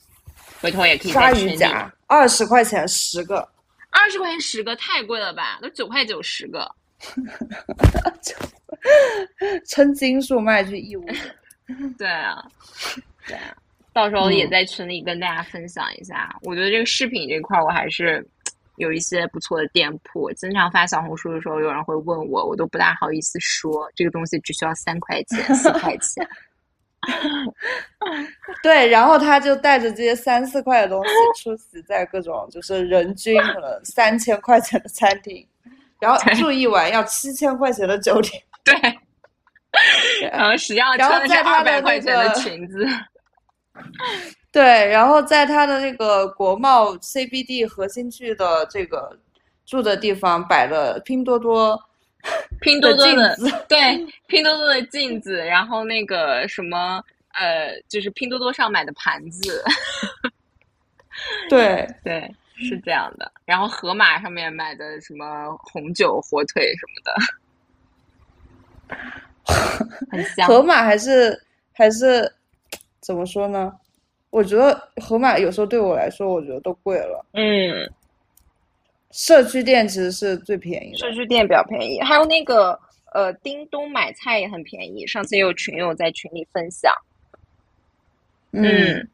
[0.60, 1.62] 回头也可以在群里。
[2.08, 3.48] 二十块钱十个，
[3.90, 5.60] 二十块钱十个太贵了吧？
[5.62, 6.68] 都九块九十个，
[9.66, 11.06] 称斤数卖去义乌。
[11.96, 12.44] 对啊，
[13.26, 13.56] 对啊，
[13.92, 16.34] 到时候也在群里跟大家分享一下。
[16.42, 18.26] 我觉得这个饰品这块，我还是
[18.76, 20.30] 有一些不错的店铺。
[20.32, 26.28] 经常发小红书的时候，有人会问我，我都不大好意思说这个东西只需要三块钱、四块钱。
[28.62, 31.10] 对，然后他就带着这些三四块的东西
[31.42, 35.46] 出席在各种就是人均可能三千块钱的餐厅，
[36.00, 38.42] 然后住一晚要七千块钱的酒店。
[38.64, 38.74] 对。
[40.32, 42.84] 然后实际上穿的是二百块钱的裙子，
[44.50, 49.16] 对，然后在他的那个国贸 CBD 核心区的这个
[49.64, 51.80] 住的地方摆了拼多多，
[52.60, 53.36] 拼多多的
[53.68, 57.00] 对，拼多多的镜子，然后那个什么
[57.34, 59.64] 呃，就是拼多多上买的盘子，
[61.48, 61.88] 对。
[62.02, 63.32] 对，是这样的。
[63.44, 67.14] 然后盒马上面买的什么红酒、火腿什么的。
[70.10, 71.40] 很香，盒马还是
[71.72, 72.32] 还是
[73.00, 73.72] 怎么说呢？
[74.30, 77.26] 我觉得盒马有时候对我来说，我觉得都贵了。
[77.32, 77.90] 嗯，
[79.10, 82.00] 社区店其实是最便宜的，社区店比较便宜。
[82.00, 82.78] 还有那个
[83.12, 85.04] 呃，叮咚买菜也很便宜。
[85.06, 86.94] 上次也有群友在群里分享。
[88.52, 89.08] 嗯，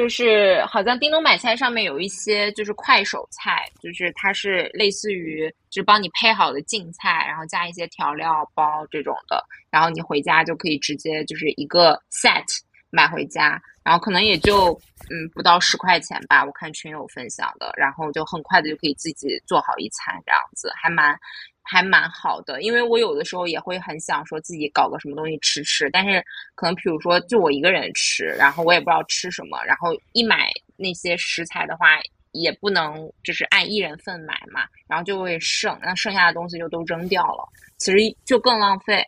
[0.00, 12.46] 就是好像叮咚买菜上面有一些就是快手菜，就是它是类似于就是帮你配好的净菜，然后加一些调料包这种的，然后你回家就可以直接就是一个 set
[12.88, 14.72] 买回家，然后可能也就
[15.10, 21.14] 嗯不到十块钱吧，我看群友分享的，然后就很快的就可以自己做好一餐这样子，还蛮。
[21.62, 32.00] 还蛮好的，因为我有的时候也会很想说自己搞个什么东西吃吃，但是可能比如说就我一个人吃，然后我也不知道吃什么，然后一买那些食材的话，
[32.32, 39.04] 也不能就是按一人份买嘛，然后就会剩，那剩下的东西就都扔掉了，其实就更浪费。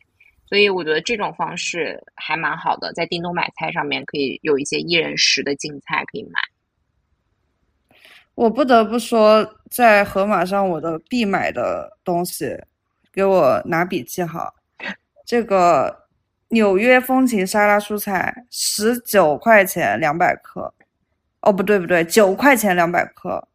[0.46, 6.40] 所以我觉得这种方式还蛮好的，在叮咚买菜上面可以有一些一人食的净菜可以买。
[8.34, 12.58] 我不得不说，在盒马上我的必买的东西，
[13.12, 14.54] 给我拿笔记好。
[15.26, 16.06] 这个
[16.48, 20.72] 纽约风情沙拉蔬菜，十九块钱两百克。
[21.42, 23.46] 哦，不对不对，九块钱两百克。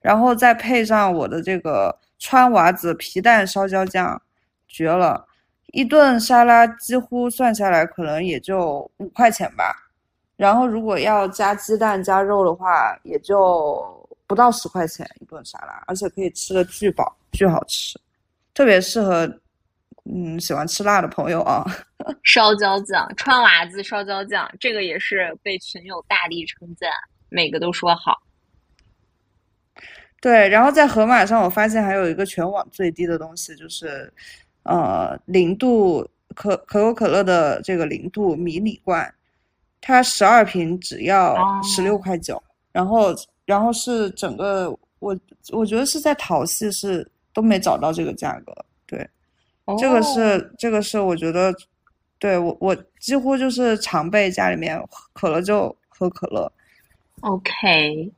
[0.00, 4.20] 然后再配上我的这个川娃子皮蛋烧椒酱，
[4.66, 5.26] 绝了！
[5.68, 9.88] 一顿沙拉几乎算下来可能也就五块钱吧。
[10.36, 14.04] 然后如果要加鸡蛋加肉的话，也就。
[14.26, 17.96] 不到十块钱一顿沙拉，而且可以吃的巨饱，巨好吃，
[18.52, 19.24] 特别适合
[20.04, 21.64] 嗯喜欢吃辣的朋友啊。
[22.24, 26.90] 烧椒酱，川娃子烧椒酱，这个也是被群友大力称赞，
[27.28, 28.20] 每个都说好。
[30.20, 34.12] 对，然后在盒马上，我发现还有一个全网最低的东西，就是
[34.64, 39.14] 呃零度可可口可乐的这个零度迷你罐，
[39.80, 43.14] 它十二瓶只要十六块九，然后。
[43.46, 45.16] 然后是整个我
[45.52, 48.52] 我觉得是在淘系是都没找到这个价格，
[48.86, 49.08] 对，
[49.78, 51.54] 这个是这个是我觉得，
[52.18, 54.82] 对我我几乎就是常备家里面
[55.12, 56.50] 渴了就喝可乐。
[57.20, 58.12] OK，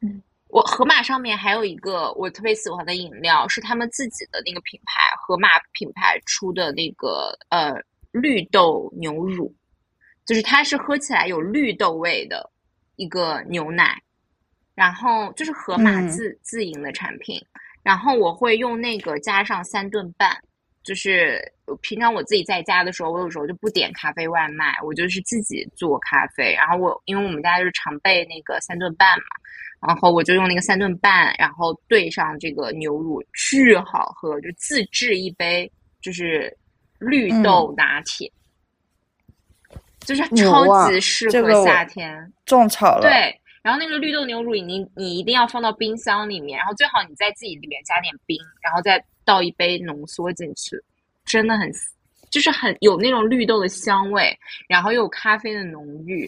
[0.00, 7.74] 嗯，我盒马上面还有一个我特别喜欢的饮料，是他们自己的那个品牌盒马品牌出的那个呃
[8.12, 9.52] 绿豆牛乳，
[10.24, 12.48] 就是它是喝起来有绿豆味的
[12.94, 14.00] 一个牛奶。
[14.80, 17.38] 然后就是盒马自自营的产品，
[17.82, 20.34] 然后我会用那个加上三顿半，
[20.82, 21.38] 就是
[21.82, 26.54] 平常我自己在家的时候，我有时候就不点咖啡外卖，我就是自己做咖啡。
[26.54, 36.56] 然后我因为我们家就是常备那个三顿半嘛，然后我就用那个三顿半，然后兑上这个牛乳，巨好喝，就自制一杯就是
[36.98, 38.32] 绿豆拿铁，
[39.98, 42.32] 就是超级适合夏天。
[42.46, 43.36] 种草了，对。
[43.62, 50.82] 然后那个绿豆牛乳，你你一定要放到冰箱里面，然后最好你在自己里面加点冰，然后再倒一杯浓缩进去，
[51.26, 51.70] 真的很，
[52.30, 54.34] 就是很有那种绿豆的香味，
[54.66, 56.26] 然后又有咖啡的浓郁，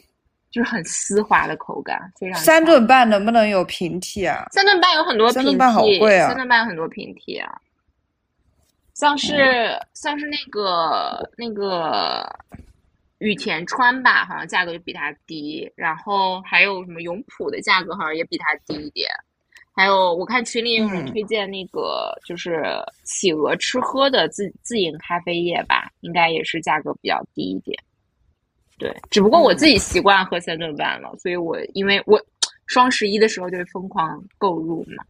[0.51, 2.39] 就是很丝滑的口感，非常。
[2.41, 4.47] 三顿半能不能有平替啊？
[4.53, 6.29] 三顿半有很多平替，三顿半好贵啊！
[6.29, 7.61] 三顿半有很多平替啊，
[8.93, 12.31] 像是像是那个那个。
[13.23, 19.09] 羽田川吧，好像价格就比它低，然后还有什么永璞的价格好像也比它低一点，
[19.73, 22.65] 还有我看群里有人推荐那个就是
[23.05, 27.79] 企鹅吃喝的自自营咖啡液吧，应该也是价格比较低一点。
[28.77, 32.21] 对，只不过我自己习惯喝三顿半了，所以我因为我
[32.67, 35.05] 双十一的时候就会疯狂购入嘛，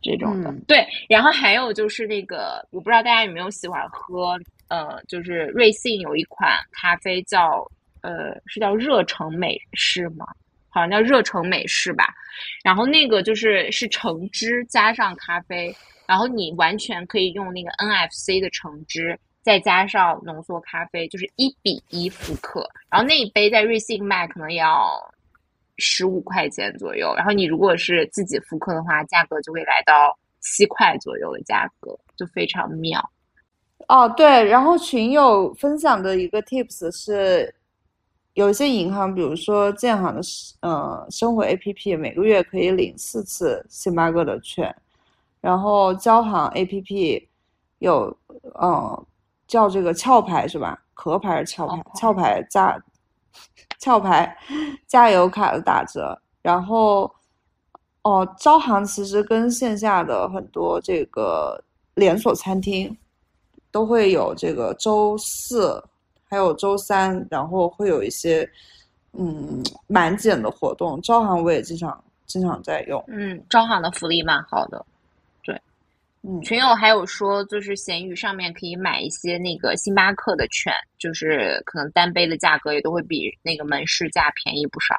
[0.00, 0.50] 这种的。
[0.66, 4.38] 对，然后还有就是那个，我不知道大家有没有喜欢喝。
[4.70, 7.70] 呃，就是瑞幸有一款咖啡叫
[8.02, 10.24] 呃，是叫热橙美式吗？
[10.70, 12.14] 好像叫热橙美式吧。
[12.62, 15.74] 然后那个就是是橙汁加上咖啡，
[16.06, 22.66] 然后你完全可以用那个 NFC 的橙汁，再加上浓缩咖啡，就是一比一复刻。
[22.88, 24.88] 然后那一杯在瑞幸卖可能也要
[25.78, 33.10] 十五块钱左右，然后你如果是自己复刻的话，价格就会来到七块左右的价格，就非常妙。
[33.88, 37.52] 哦，对，然后群友分享的一个 tips 是，
[38.34, 40.20] 有一些银行，比如说建行的，
[40.60, 44.72] 呃，生活 APP 每个月可以领四次星巴克的券，
[45.40, 47.26] 然后交行 APP
[47.78, 48.16] 有，
[48.62, 49.06] 嗯，
[49.48, 50.80] 叫这个壳牌是吧？
[50.94, 52.78] 壳牌是壳牌，壳牌加，
[53.82, 54.36] 壳牌
[54.86, 57.10] 加油卡的打折，然后，
[58.02, 61.60] 哦，招行其实跟线下的很多这个
[61.94, 62.96] 连锁餐厅。
[63.70, 65.82] 都会有这个周四，
[66.28, 68.48] 还有周三，然后会有一些
[69.12, 71.00] 嗯满减的活动。
[71.02, 74.84] 招行我也经常经常在用，嗯，招行的福利蛮好的。
[75.42, 75.60] 对，
[76.22, 84.94] 嗯，群友还有说，就是闲鱼上面可以买一些那个星巴克的券，就是可能单杯的价格也都会比那个门市价便宜不少。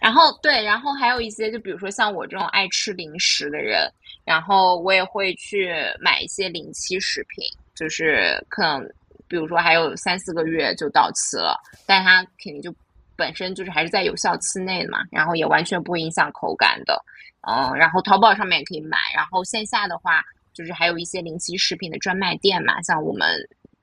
[0.00, 3.88] 然后对，然后还有一些，就比如说像我这种爱吃零食的人，
[4.24, 8.88] 然后我也会去买一些临期食品，就是可能
[9.28, 12.74] 比如说还有三四个月就到期了，但它肯定就
[13.16, 17.02] 本身就是还是在有效期内嘛，然后也完全不会影响口感的，
[17.48, 23.26] 嗯，然后淘宝上面也可以买，然后线下的话就是还有一些临期食品的专卖店嘛，像我们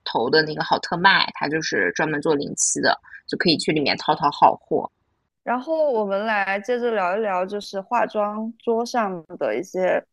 [0.03, 4.89] 投的那个好特卖，它就是专门做临期的，就可以去里面淘淘好货。
[5.43, 10.03] 然后我们来接着聊一聊，就是化妆桌上的一些，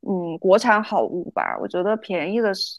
[0.00, 1.56] 嗯，国产好物吧。
[1.60, 2.78] 我觉得便宜的是，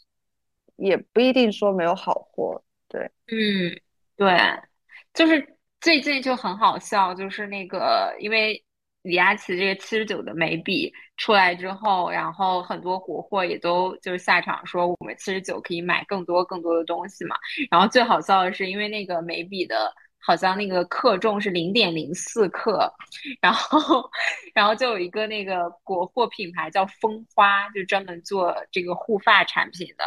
[0.78, 2.64] 也不一定说没有好货。
[2.88, 3.76] 对，嗯，
[4.16, 4.38] 对，
[5.14, 8.64] 就是最近就很好笑，就是那个因为
[9.02, 17.36] 李佳琦这个七十九的眉笔出来之后，然后很多国货也都就是下场说我们七十九可以买更多更多的东西嘛。
[17.70, 19.94] 然后最好笑的是，因为那个眉笔的。
[20.28, 22.94] 好像那个克重是零点零四克，
[23.40, 24.04] 然后，
[24.54, 30.04] 然后就有一个那个国货品牌叫蜂花，就专门做这个护发产品的，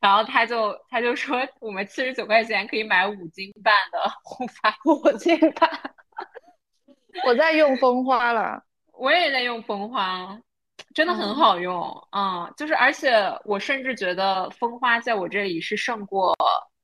[0.00, 5.68] 然后他就他就说我们七十九块钱可以买五斤半的护发，五斤半。
[7.26, 10.38] 我在用蜂花了，我也在用蜂花，
[10.94, 11.82] 真的很好用，
[12.12, 13.12] 嗯，就是而且
[13.44, 16.32] 我甚至觉得蜂花在我这里是胜过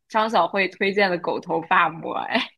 [0.09, 2.51] 张小慧推荐的狗头发膜，哎。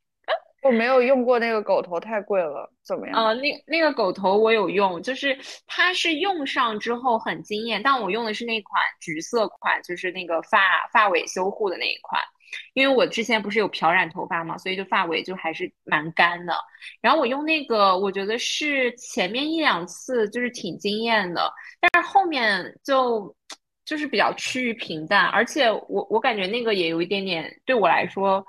[0.63, 3.17] 我没有用过那个狗头，太贵了，怎么样？
[3.17, 10.61] 啊，那那个狗头我有用，就是它是用上之后很惊艳，但我用的是那款橘色款，就是那个发
[10.93, 12.23] 发尾修护的那一款，
[12.75, 16.55] 因为我之前不是有漂染头发嘛，所以就发尾就还是蛮干的。
[17.01, 23.35] 然后我用那个，我觉得是前面一两次就是挺惊艳的，但是后面就
[23.85, 28.47] 就是比较趋于平淡，而且我我感觉那个也有一点点对我来说。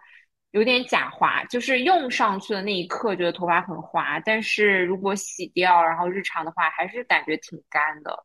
[0.53, 8.15] 有点假滑，就是用上去的那一刻觉得头发很滑，但是如果洗掉，然后日常的话还是感觉挺干的。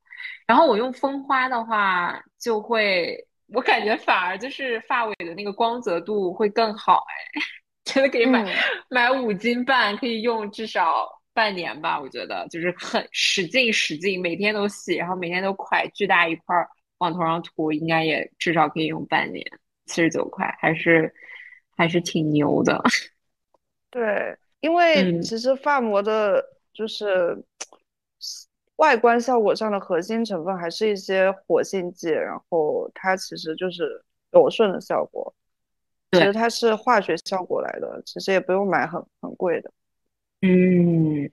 [0.46, 3.16] 然后我用蜂花的话，就会
[3.54, 7.40] 我感觉反而就是发尾的那个光泽度会更好，哎，
[7.84, 8.44] 真的可以买
[8.90, 11.98] 买五斤半，可以用至少半年吧。
[11.98, 16.54] 我觉得就是很使劲使劲，每天都洗，然后每天都快巨大一块
[16.98, 19.42] 往头上涂，应该也至少可以用半年。
[19.86, 21.10] 七十九块还是。
[21.78, 22.82] 还是挺牛的，
[23.88, 27.42] 对，因为其实发膜的，就是
[28.76, 35.32] 外观效果上的核心成分还是一些活性剂，然后它其实就是柔顺的效果，
[36.10, 39.70] 其实它是化学效果来的，其实也不用买很很贵的，
[40.42, 41.30] 嗯，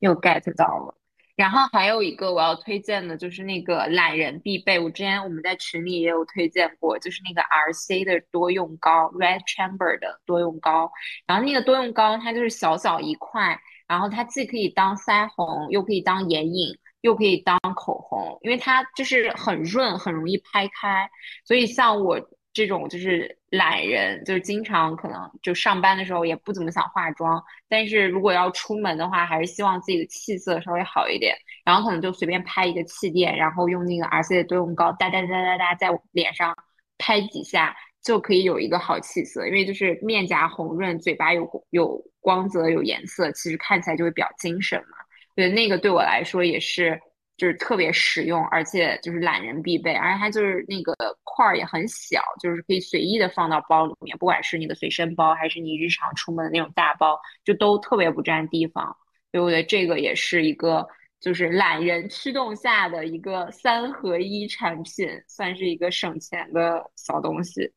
[0.00, 0.95] 又 get 到了。
[1.36, 4.78] 然后还有一个我要推荐的，就是那个懒人必备。
[4.80, 10.90] 我之前我们在群里也有推荐过，就是那个 R C 的多用膏，Red Chamber 的多用膏。
[11.26, 21.08] 然后那个多用膏它就是小小一块，然后它既可以当腮红，又可以当眼影，又可以当口红，因为它就是很润，很容易拍开。
[21.44, 22.18] 所以像我。
[22.56, 36.56] 这种就是懒人，就是经常可能就上班的时候也不怎么想化妆，但是如果要出门的话，还是希望自己的气色稍微好一点，然后可能就随便拍一个气垫，然后用那个 R C 的多用膏哒哒哒哒哒在脸上
[36.96, 39.46] 拍几下，就可以有一个好气色。
[39.46, 44.96] 因为就是面颊红润，嘴巴有有光泽有颜色，其实看起来就会比较精神嘛。
[45.34, 46.98] 对，那个对我来说也是。
[47.36, 58.84] 就是特别实用，而且就是懒人必备，而且它就是那个块儿也很小，就是可以随意的放到包里面，不管是你的随身包还是你日常出门的那种大包，就都特别不占地方。
[59.32, 60.88] 所以我觉得这个也是一个
[61.20, 67.70] 就是懒人驱动下的一个三合一产品，算是一个省钱的小东西。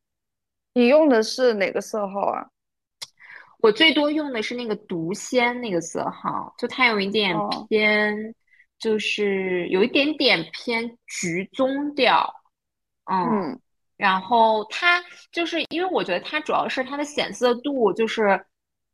[0.74, 2.48] 你用的是哪个色号啊？
[3.62, 7.36] 我最多用的是那个独仙那个色号，就它有一点
[7.68, 8.34] 偏。
[8.80, 12.34] 就是有一点点偏橘棕调，
[13.12, 13.60] 嗯，
[13.98, 18.46] 然后它就是因为我觉得它主要是它的显色度就是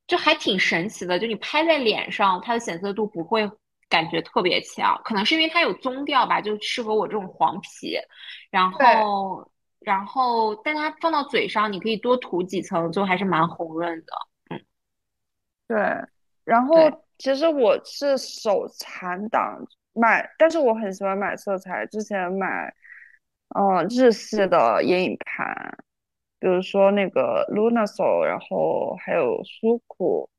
[0.08, 3.48] 就还挺神奇的，就你拍在脸上，它的显色度不会
[3.88, 7.96] 感觉特别强，可能是因为它有棕调吧，就适合我这种黄皮，
[8.50, 14.14] 然后然后但它放到嘴上，你可以多涂几层，就还是蛮红润的，
[14.50, 14.66] 嗯，
[15.68, 15.78] 对，
[16.44, 17.05] 然后。
[17.18, 21.86] 其实我是手残党，买，但是我很喜欢买色彩。
[21.86, 22.74] 之前买，
[23.58, 25.78] 嗯，日系的眼影盘，
[26.40, 30.30] 比如说那个 Lunasol，然后还有苏库，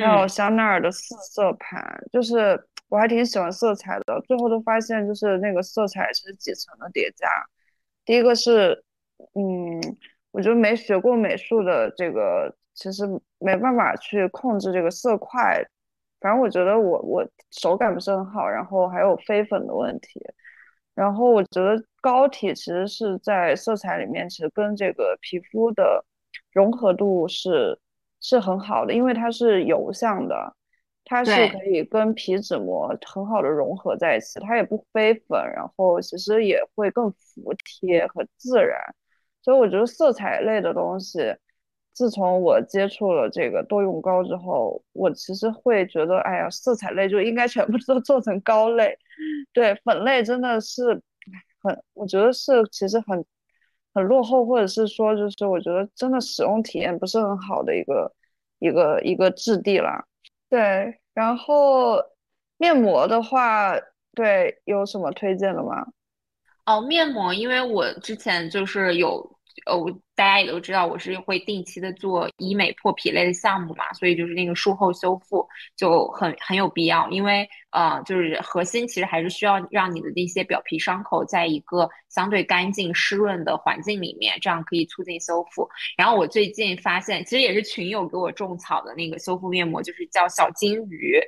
[0.00, 4.20] 还有香奈儿的四色盘，就是我还挺喜欢色彩的。
[4.28, 7.28] 最后都发现，就是那个色彩是几层的叠加。
[8.04, 8.84] 第一个是，
[9.34, 9.80] 嗯，
[10.32, 13.04] 我觉得没学过美术的这个，其实
[13.38, 15.64] 没办法去控制这个色块。
[16.20, 20.20] 反正我觉得我我手感不是很好，然后还有飞粉的问题。
[20.94, 26.04] 然后我觉得膏体其实是在色彩里面，其实跟这个皮肤的
[26.52, 27.78] 融合度是
[28.20, 30.54] 是很好的，因为它是油相的，
[31.04, 38.78] 它是可以跟皮脂膜很好的融合在一起，它也不飞粉，然后其实也会更服帖和自然。
[39.42, 41.34] 所以我觉得色彩类的东西，
[41.92, 48.96] 自从我接触了这个多用膏之后，我其实会觉得，哎呀，色彩类就应该全部都 做成膏类。
[49.52, 51.02] 对粉类真的是
[51.62, 53.24] 很，我觉得是其实很
[53.92, 58.12] 很落后，或者是说就是我觉得真的使用体验不是很好的一个
[58.60, 60.04] 一个一个质地啦。
[60.48, 61.96] 对，然后
[62.56, 63.74] 面膜的话，
[64.14, 65.86] 对有什么推荐的吗？
[66.66, 69.36] 哦，面膜，因为我之前就是有。
[69.66, 69.90] 呃，我
[70.20, 85.66] 大家也都知道，我是会定期的做医美破皮类的项目嘛，所以就是那个术后修复就很很有必要，因为呃，就是核心其实还是需要让你的那些表皮伤口在一个相对干净湿润的环境里面，这样可以促进修复。
[85.96, 91.18] 然后我最近发现，其实也是群友给我种草的那个修复面膜，就是叫小金鱼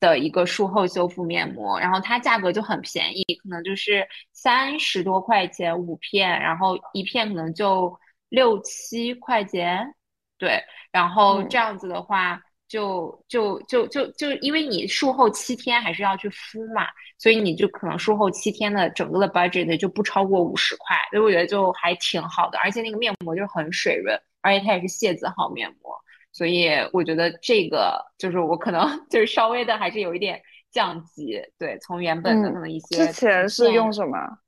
[0.00, 7.96] 的一个术后修复面膜，然后它价格就很便宜，可能就是三十多块钱五片，然后一片可能就。
[8.30, 9.94] 六七块钱，
[10.38, 16.86] 对，然后这样子的话，就就就就就因为你术后七天还是要去敷嘛，
[17.18, 25.92] 所以你就可能术后七天的整个的 budget 就不超过五十块，所以我觉得就还挺好的，而且那个面膜就是很水润，而且它也是蟹子号面膜，
[26.32, 34.38] 所以我觉得这个就是我可能 就是稍微的还是有一点降级，对，从原本的可能一些之前是用什么？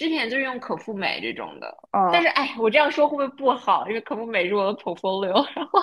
[0.00, 1.76] 之前就是用可复美这种的，
[2.10, 3.86] 但是哎，我这样说会不会不好？
[3.86, 5.78] 因为可复美是我的 portfolio， 然后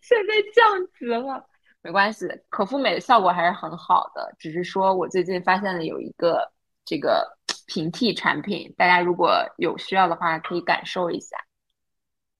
[0.00, 0.64] 现在降
[0.98, 1.46] 级了，
[1.82, 6.50] 没关系，可复美的效果还是很好的，只是说我最近发现了有一个
[6.86, 7.36] 这个
[7.66, 11.36] 平替产品，大家如果有需要的话可以感受一下。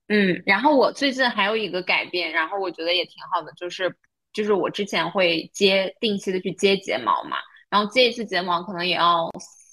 [0.08, 3.94] 嗯，然后我最近还有一个改变，然后我觉得也挺好的，就是
[4.32, 7.36] 就是我之前会接定期的去接睫毛嘛，
[7.68, 9.28] 然后接一次睫毛可能也要。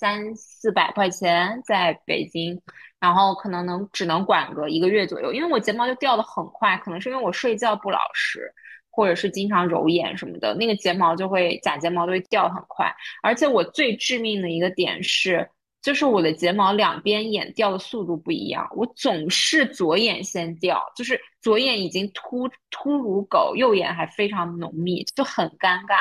[0.05, 2.61] 三四百块钱在北京，
[2.99, 8.53] 然后可能能只能管个一个月左右，因为我睫毛就掉的很快，可能是因为我睡觉不老实，
[8.91, 12.93] 或者是经常揉眼什么的，那个睫毛就会假睫毛都会掉很快。
[13.23, 15.49] 而且我最致命的一个点是，
[15.81, 25.97] 就是我的睫毛两边眼掉的速度不一样，我总是左眼先掉，就是左眼已经秃秃如狗，右眼还非常浓密，就很尴尬。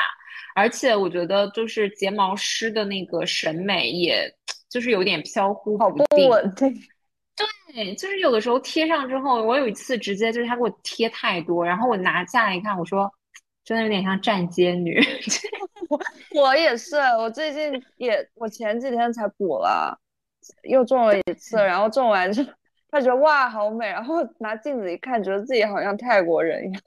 [0.55, 4.33] 而且我觉得，就是睫毛师的那个审美，也
[4.69, 6.29] 就是有点飘忽不定。
[7.73, 13.11] 对，就是有的时候贴上之后，我有一次直接就是他给我贴太多，然后我拿下来一看，我说
[13.65, 14.97] 真的有点像站街女。
[15.89, 15.99] 我
[16.41, 19.99] 我也是，我最近也，我前几天才补了，
[20.63, 22.41] 又中了一次，然后种完就
[22.89, 26.81] 他觉得哇好美，然后拿镜子一看，觉得自己好像泰国人一样。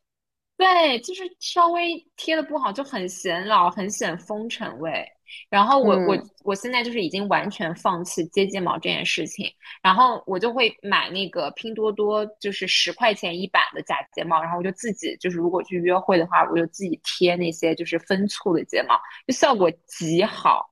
[0.58, 5.08] 对，就是稍微贴的不好，就很显老，很显风尘味。
[5.48, 9.46] 然后我我我现在就是已经完全放弃接睫毛这件事情，
[9.82, 20.68] 然后我就会买那个拼多多，就是十块钱一板的假睫毛，然后我就自己就是如果去约会的话，我就自己贴那些就是分簇的睫毛，就效果极好。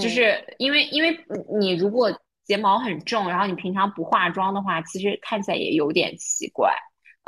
[0.00, 1.16] 就是因为因为
[1.60, 2.10] 你如果
[2.46, 6.74] 睫毛很重，然后你平常不化妆的话，其实看起来也有点奇怪。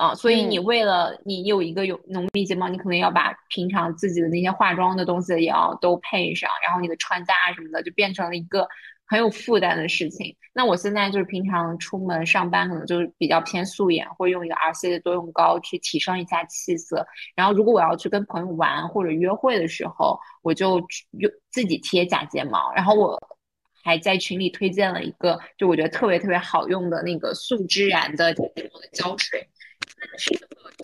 [0.01, 8.67] 啊，所以你为了你有一个有浓密睫毛，你可能要把平常自己的那些化妆的东西也要都配上，然后你的穿搭什么的就变成了一个
[9.07, 10.35] 很有负担的事情。
[10.55, 17.07] 那我现在就是平常出门上班，可能就是比较偏素颜，会用一个 R C 的多用膏去提升一下气色。
[17.37, 20.79] 然后如果我要去跟朋友玩或者约会的时候，我就
[21.11, 22.73] 用自己贴假睫毛。
[22.75, 23.21] 然后我
[23.85, 28.43] 还在群里推荐了一个，就我觉得特别特别好用的那个素之然的睫
[28.73, 29.47] 毛的胶水。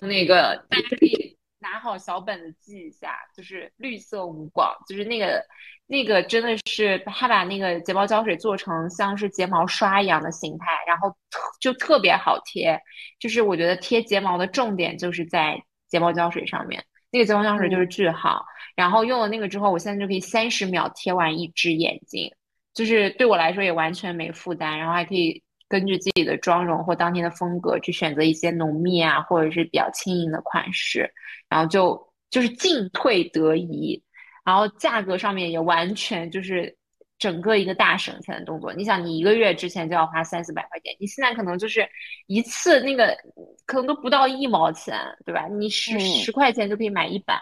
[0.00, 5.42] 那个大家可以拿好小本子记一下，就是绿色无广，就是那个
[5.86, 12.78] 那个真的是他把那个睫毛胶水做成像是睫毛刷一样的形态，然后特就特别好贴。
[13.18, 18.44] 就是我觉得贴睫毛的重点就是在睫毛胶水上面，那个睫毛胶水就是巨好。
[18.74, 22.30] 然后用了那个之后，我现在就可以三十秒贴完一只眼睛，
[22.74, 25.42] 就是对我来说也完全没负担，然后还可以。
[25.68, 31.12] 根据自己的妆容或当天的风格去选择一些浓密啊，或者是比较轻盈的款式，
[31.48, 32.00] 然后就
[32.30, 34.02] 就是进退得宜，
[34.44, 36.76] 然后价格上面也完全就是
[37.18, 38.72] 整个一个大省钱的动作。
[38.72, 41.88] 你想，你一个月之前就要花三四百块钱，你现在可能就是
[42.26, 43.16] 一次那个
[43.64, 45.46] 可能都不到一毛钱，对吧？
[45.48, 47.40] 你十十块钱就可以买一板，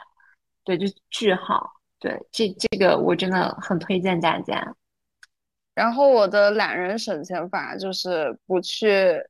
[0.65, 1.71] 对，就巨好。
[1.99, 4.75] 对，这这个我真的很推荐大家。
[5.75, 9.21] 然后我的懒人省钱法就是不去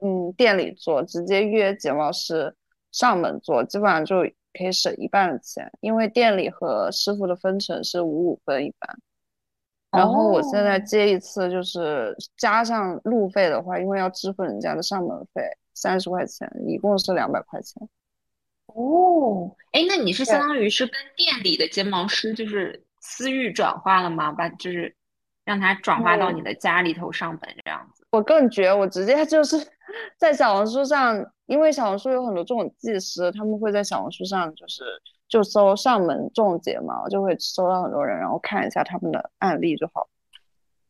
[0.00, 2.54] 嗯店里做，直接约睫毛师
[2.92, 4.22] 上门做，基本上就
[4.52, 8.98] 可以省一半的钱，因为店里和师傅的分成是五五分一半。
[9.90, 15.42] 然后我现在接一次就是加上路费的话，因为要支付人家的上门费
[15.74, 17.88] 三十块钱，一共是两百块钱。
[18.66, 24.30] 哦，哎，那你是相当于是跟店里的睫毛师就是私域转化了吗？
[24.30, 24.94] 把就是
[25.44, 28.06] 让他转化到你的家里头上门这样子？
[28.10, 29.56] 我更绝，我直接就是
[30.18, 34.84] 在小红书上，因为小红书有很多这种技师，他们会在小红书上就是
[35.28, 40.08] 就搜上门种睫毛，就会搜到很多人，然后看一下他们的案例就好。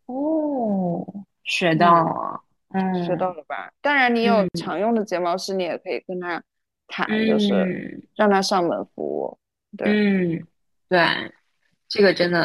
[0.06, 1.06] 哦，
[1.44, 2.40] 学到了，
[2.74, 3.72] 嗯，学到了吧？
[3.80, 6.42] 当然，你有常用的睫毛师，你也可以跟他。
[6.92, 9.38] 谈就是让他上门服务，
[9.78, 10.46] 对，嗯，
[10.88, 10.98] 对，
[11.88, 12.44] 这个真的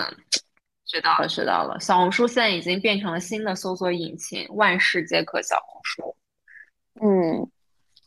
[0.86, 1.80] 学到了，学到了。
[1.80, 6.16] 小红书现在已经变成了新的搜索引擎，万事皆可小红书。
[7.02, 7.50] 嗯，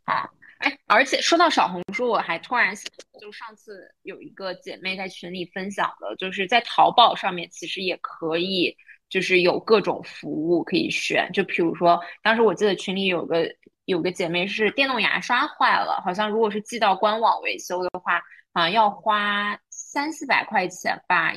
[0.05, 2.85] 好，哎，而且说到小红书，我还突然想，
[3.21, 8.77] 就上次有一个姐妹在群里分享的，就是在淘宝上面其实也可以，
[9.09, 13.49] 就是有各种服务可以选，就比如说，当时我记得群里有个。
[13.89, 18.21] 有个姐妹是电动牙刷坏了，好像如果是寄到官网维修的话，
[18.53, 21.33] 好像要花三四百块钱吧。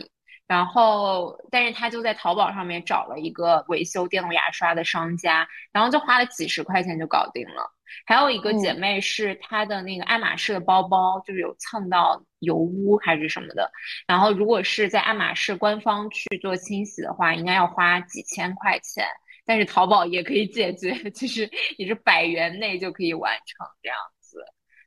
[0.51, 7.71] 然后，但是他就在淘宝上面找了一个维修电动牙刷的商家，然后就花了几十块钱就搞定了。
[8.05, 13.71] 还有一个姐妹是她的那个爱马仕的包包，就是有蹭到油污还是什么的。
[14.05, 19.05] 然后，如果是在爱马仕官方去做清洗的话，应该要花几千块钱。
[19.45, 24.43] 但是淘宝也可以解决，其 实也是百元内就可以完成这样子。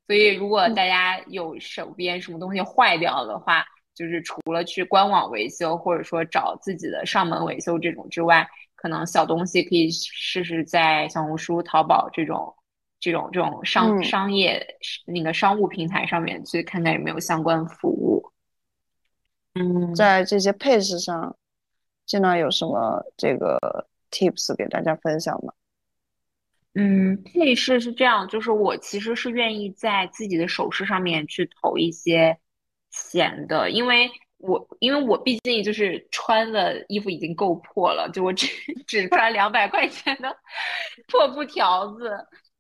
[0.06, 12.54] 所以如果大家有手边什么东西坏掉的话，就是除了去官网维修，或者说找自己的上门维修这种之外，可能小东西可以试试在小红书、淘宝这种、
[13.00, 14.66] 这种、这种商商业
[15.06, 18.30] 那个商务平台上面去看看有没有相关服务。
[19.54, 21.36] 嗯，在这些配饰上，
[22.06, 25.52] 现在有什么这个？tips 给大家分享吗？
[26.74, 32.36] 嗯，配饰是这样，就是我其实是愿意在自己的首饰上面去投一些
[32.94, 38.46] 显的，因为我因为我毕竟就是穿的衣服已经够破了，就我只
[38.86, 40.36] 只穿两百块钱的
[41.08, 42.10] 破布条子。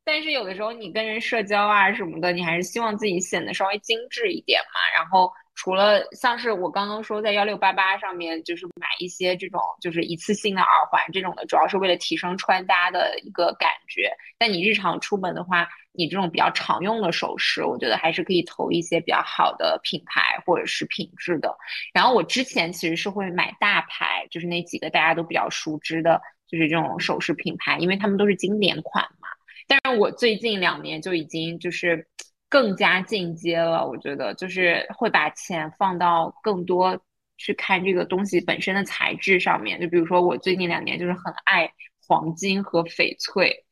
[0.04, 5.32] 但是有的时候你跟人社交啊什么的，你还是希望自己显得稍微精致一点嘛，然后。
[5.54, 14.12] 除了像是我刚刚说在幺六八八上面，就是买一些这种就是一次性的耳环这种的，主要是为了提升穿搭的一个感觉。
[14.36, 21.56] 但你日常出门的话，你这种比较常用的首饰，我觉得还是可以投一些比较好的品牌或者是品质的。
[21.92, 29.28] 然后我之前其实是会买大牌，就是那几个大家都比较熟知的，就是这种首饰品牌，因为他们都是经典款嘛。
[29.68, 32.08] 但是我最近两年就已经就是。
[32.54, 36.96] 更加进阶了，我觉得就是会把钱放到更多
[37.36, 39.80] 去看这个东西本身的材质上面。
[39.80, 41.68] 就比如说，我最近两年就是很爱
[42.06, 43.64] 黄金和翡翠，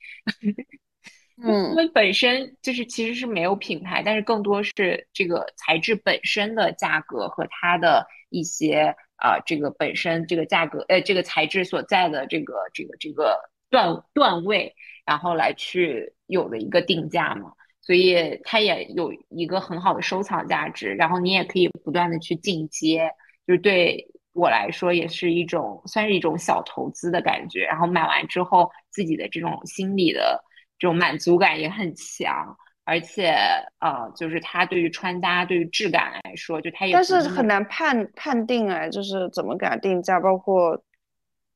[1.40, 13.38] 嗯，因为本身就是其实是没有品牌，但是更多是这个材质本身的价格和它的一些啊，这个本身这个价格，呃，这个材质所在的这个这个这个
[13.70, 14.74] 段段位，
[15.06, 17.52] 然后来去有的一个定价嘛。
[17.82, 23.10] 所以它也有一个很好的收藏价值，然后你也可以不断的去进阶，
[23.46, 27.64] 就是对我来说也是一种算是一种小投资的感觉。
[27.64, 30.42] 然后买完之后，自己的这种心理的
[30.78, 33.34] 这种满足感也很强，而且
[33.80, 40.80] 呃，就是它对于穿搭、对于质感来说，就它也但是很难判判定哎，就是怎么给它定价，包括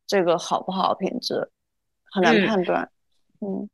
[0.06, 1.48] 这个好不好品质，
[2.12, 2.82] 很难判断。
[2.82, 2.95] 嗯，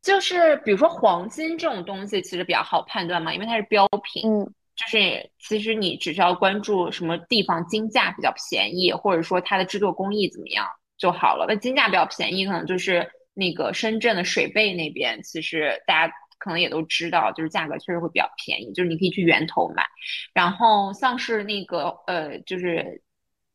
[0.02, 4.28] 就是比如说黄金这种东西，其实比较好判断嘛，因为它是标品。
[4.28, 4.44] 嗯，
[4.74, 10.66] 就是其实你只需要关注什么地方金价比较便宜，或者说它的制作工艺怎么样
[10.96, 11.44] 就好了。
[11.48, 19.84] 那金价比较便宜，可能就是那个深圳的水贝那边，其实大家可能也都知道，就是价格确实会比较便宜，就是你可以去源头买。
[20.32, 23.02] 然后像是那个呃，就是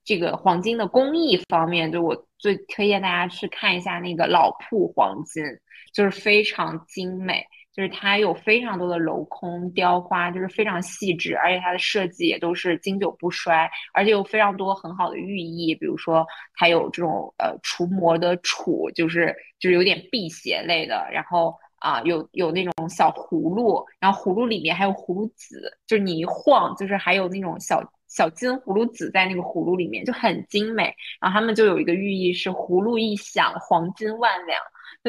[0.05, 5.43] 这个黄金的工艺方面，就我最推荐大家去看一下那个老铺黄金。
[5.98, 7.43] 就是非常精美，
[7.74, 16.24] 就是它有非常多的镂空雕花，就是非常细致，而且它的设计也都是经久不衰，而且有非常多很好的寓意，比如说
[16.54, 30.93] 它有这种呃除魔的杵，就是就是有点辟邪类的，然后啊，有有那种小葫芦，然后葫芦里面还有葫芦籽，就是你一晃，就是还有那种小小金葫芦籽在那个葫芦里面，就很精美。
[31.20, 34.60] 然后他们就有一个寓意是葫芦一响，黄金万两，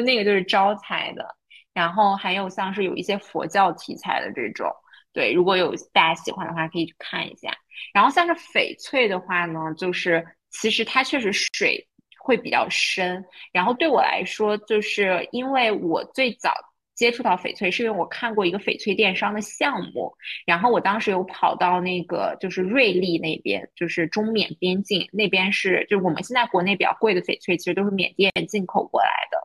[0.01, 1.35] 那个就是招财的。
[1.73, 4.71] 然后还有像是有一些佛教题材的这种，
[5.13, 7.51] 对，如果有大家喜欢的话，可以去看一下。
[7.93, 11.85] 然后像是翡翠的话呢，就是其实它确实水。
[12.21, 16.53] 会比较深，然后对我来说，就是因为我最早
[16.99, 20.13] 接触到翡翠，是因为我看过一个翡翠电商的项目，
[20.45, 29.37] 然后我当时有跑到那个就是瑞丽那边，就是中缅边境那边是，就我们现在国内比较贵的翡翠，其实都是缅甸进口过来的，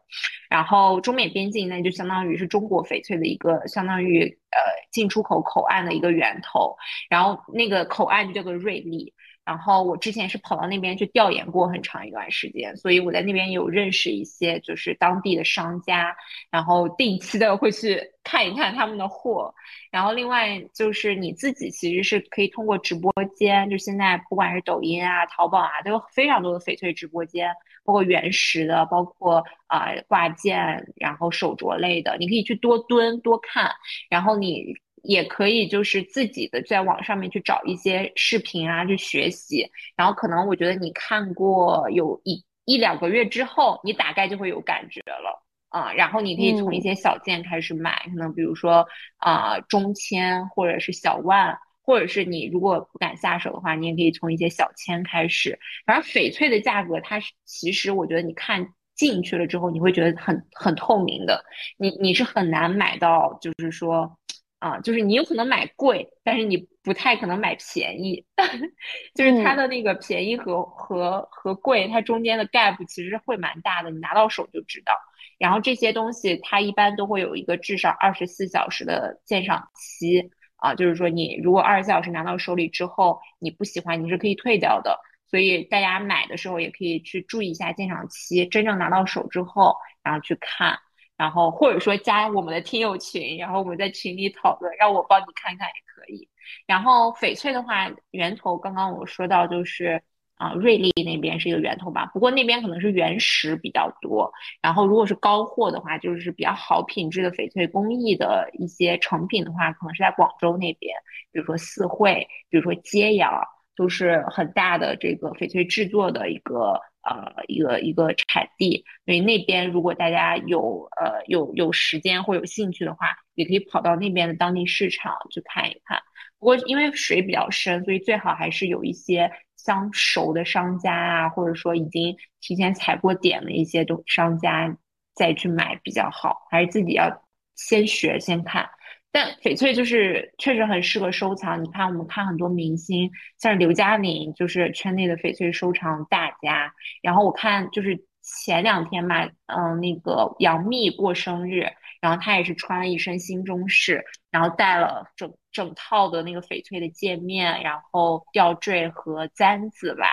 [0.50, 4.58] 然后中缅边境那就相当于是中国翡翠的一个相当于呃
[4.90, 6.76] 进出口口岸的一个源头，
[7.08, 9.14] 然后那个口岸就叫做瑞丽。
[9.44, 16.16] 然后我之前是跑到那边去调研过很长一段时间，所以我在那边有认识一些就是当地的商家，
[16.50, 19.54] 然后定期的会去看一看他们的货。
[19.90, 27.50] 然后另外就是你自己其实是可以通过直播间，就现在不管是抖音啊、淘宝啊，都有非常多的翡翠直播间，
[27.84, 33.70] 包括原石的，包括啊挂件，然后手镯类的，你可以去多蹲多看，
[34.08, 34.74] 然后你。
[35.04, 39.70] 也可以，就是自己的在网上面去找一些视频啊，去学习。
[39.94, 45.92] 然后可能我觉得你看过有一一两个月之后，你大概就会有感觉了啊。
[45.92, 48.86] 然后你可以从一些小件开始买，可能比如说
[49.18, 55.58] 啊中签或者是小万，或者是你如果不敢下手的话，你也可以从一些小签开始。
[55.84, 61.44] 反正翡翠的价格，它是其实我觉得你看进去了之后，你会觉得很很透明的，
[61.76, 64.16] 你你是很难买到，就是说。
[64.64, 68.24] 啊，就是你有可能买贵，但是你不太可能买便宜，
[69.14, 74.94] 就是它的那个便宜和和和贵，它中间的 gap 其实会蛮大的，你拿到手就知道。
[75.36, 84.98] 然后这些东西它一般都会有一个至少二十四小时的鉴赏期啊，就是说你如果二十四小时拿到手里之后你不喜欢，你是可以退掉的。
[85.26, 90.78] 所以大家买的时候也可以去注意一下鉴赏期，真正拿到手之后，然后去看。
[91.16, 96.28] 然后或者说加我们的听友群，然后我们在群里讨论，让我帮你看看也可以。
[96.66, 100.02] 然后翡翠的话，源头刚刚我说到就是
[100.34, 104.32] 啊，瑞丽那边是一个源头吧，不过那边可能是原石比较多。
[104.60, 110.94] 然后如果是高货的话，就是比较好品质的翡翠工艺的一些成品的话，可能是在广州那边，
[111.30, 113.32] 比如说四惠，比如说揭阳，
[113.76, 116.80] 都是很大的这个翡翠制作的一个。
[117.04, 126.00] 呃，一个一个产地，所以那边如果大家有呃有有时间或有兴趣的话，也可以跑到那边的当地市场去看一看。
[126.38, 134.76] 不过因为水比较深，所以最好还是有一些相熟的商家啊，或者说已经提前踩过点的一些东商家
[135.14, 137.22] 再去买比较好，还是自己要
[137.54, 138.68] 先学先看。
[139.14, 141.62] 但翡翠就是确实很适合收藏。
[141.62, 143.08] 你看，我们看很多明星，
[143.38, 146.74] 像刘嘉玲，就是圈内的翡翠收藏大家。
[147.00, 151.64] 然后我看就是前两天嘛，嗯，那个杨幂过生日，
[152.00, 160.08] 然后她也是穿了一身新中式，然后戴了整整套的那个翡翠的戒面，然后吊坠和簪子吧，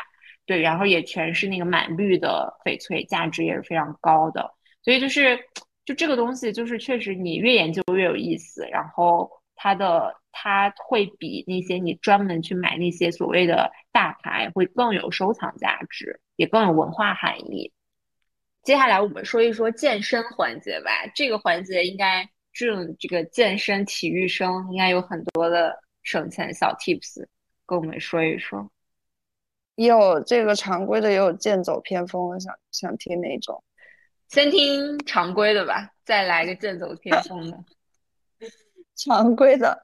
[0.46, 4.54] 对，然后也全是那个满绿的翡翠，价值也是非常高的。
[4.84, 5.40] 所以就是。
[5.92, 17.74] 就这个东西，就是确实你越研究越有意思，然后它的它会比那些你专门去买那些所谓的大牌会更有收藏价值，也更有文化含义。
[18.64, 27.26] 接下来我们说一说健身环节吧，这个环节应该这种这个健身体育生应该有很多的省钱小 tips，
[27.66, 28.72] 跟我们说一说。
[29.76, 33.62] 有这个常规的，也有剑走偏锋的，想想听哪种？
[34.32, 37.58] 先听常规的吧，再来个剑走偏锋的。
[38.96, 39.84] 常规的，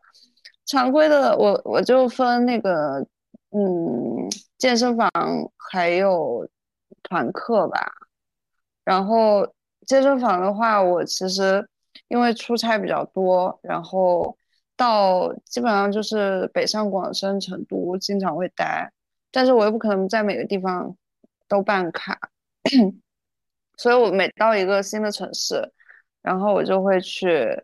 [0.65, 3.05] 常规的，我我就分那个，
[3.51, 5.11] 嗯，健身房
[5.57, 6.47] 还有
[7.03, 7.91] 团课吧。
[8.85, 9.45] 然后
[9.85, 11.67] 健身房的话，我其实
[12.07, 14.37] 因为出差比较多，然后
[14.77, 18.89] 到基本上就是北上广深、成都经常会待，
[19.29, 20.95] 但是我又不可能在每个地方
[21.49, 22.17] 都办卡。
[23.77, 25.71] 所以我每到一个新的城市，
[26.23, 27.63] 然后我就会去，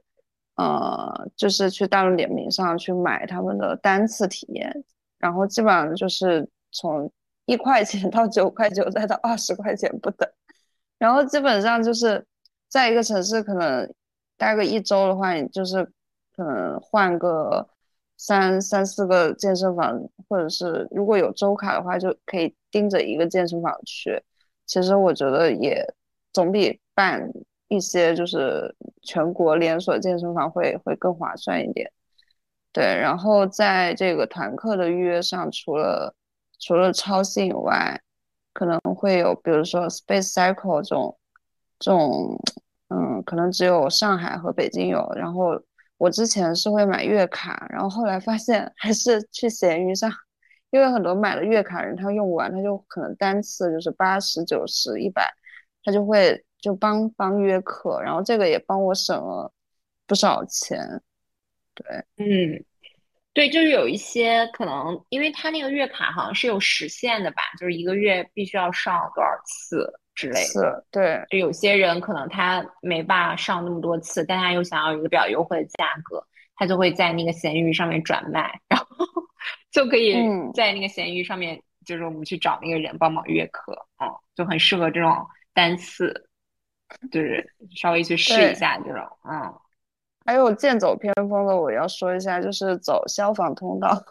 [0.55, 4.71] 呃，就是去大众点评上去买他们的单次体验，
[5.17, 7.11] 然后基本上就是从
[7.45, 10.29] 一块钱到九块九，再到二十块钱不等，
[10.99, 12.23] 然后基本上就是
[12.69, 13.91] 在一个城市可能
[14.37, 15.83] 待个一周的话，你就是
[16.35, 17.67] 可能换个
[18.17, 19.99] 三三四个健身房，
[20.29, 24.23] 或者是如果有周卡的话，就可以盯着一个健身房去。
[24.67, 25.83] 其实我觉得也。
[26.33, 27.31] 总比办
[27.67, 31.91] 一些就是全国连锁健身房会会更划算一点。
[32.71, 36.15] 对，然后在这个团课的预约上，除了
[36.59, 38.01] 除了超信以外，
[38.51, 41.17] 可能会有比如说 Space Cycle 这种
[41.77, 42.39] 这种，
[42.89, 45.07] 嗯，可能只有上海和北京有。
[45.15, 45.61] 然后
[45.97, 50.11] 我之前是会买月卡，然后后来发现还是去闲鱼上。
[50.71, 55.31] 因为很多买了月卡人，他用不完，他就可能单次就是八十九十一百，
[55.83, 59.51] 他就会就帮帮约课，然后这个也帮我省了
[60.07, 60.79] 不少钱。
[61.73, 61.85] 对，
[62.17, 62.63] 嗯，
[63.33, 70.85] 对，就是有一些可能，因为他那个月卡好像是有时限的吧，就是一个月必须要上多少次之类的。
[70.91, 76.25] 对，就有些人可能他没办法上那么多次，但他又想要一个比较优惠的价格，
[76.55, 78.87] 他就会在那个闲鱼上面转卖，然后。
[79.73, 80.13] 就可以
[80.53, 85.11] 在那个闲鱼上面，就是我们去找那个人帮忙约课，嗯，就很适合这种
[85.53, 86.27] 单次，
[87.11, 89.53] 就是稍微去试一下这种，嗯。
[90.25, 94.01] 还有剑走偏锋的，我要说一下，就是走消防通道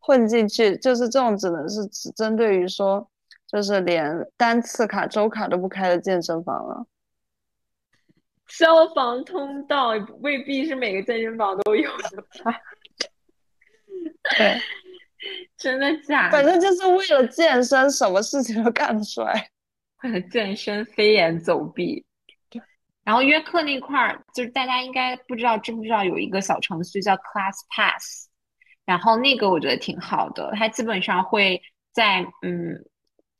[0.00, 3.08] 混进去，就是这种只能是只针对于说，
[3.46, 6.86] 就是连单次卡、周卡都不开的健身房了。
[8.48, 9.90] 消防通道
[10.22, 12.60] 未必是每个健身房都有的吧？
[14.36, 14.60] 对，
[15.56, 16.32] 真的假的？
[16.32, 19.50] 反正就是为了健身，什么事情都干得出来。
[20.02, 22.04] 为了健身，飞檐走壁。
[22.48, 22.60] 对。
[23.04, 28.28] 然后约课那块儿，就是大家应该不知道，知不知道有一个小程序叫 Class Pass，
[28.84, 31.60] 然后那个我觉得挺好的，它基本上会
[31.92, 32.84] 在嗯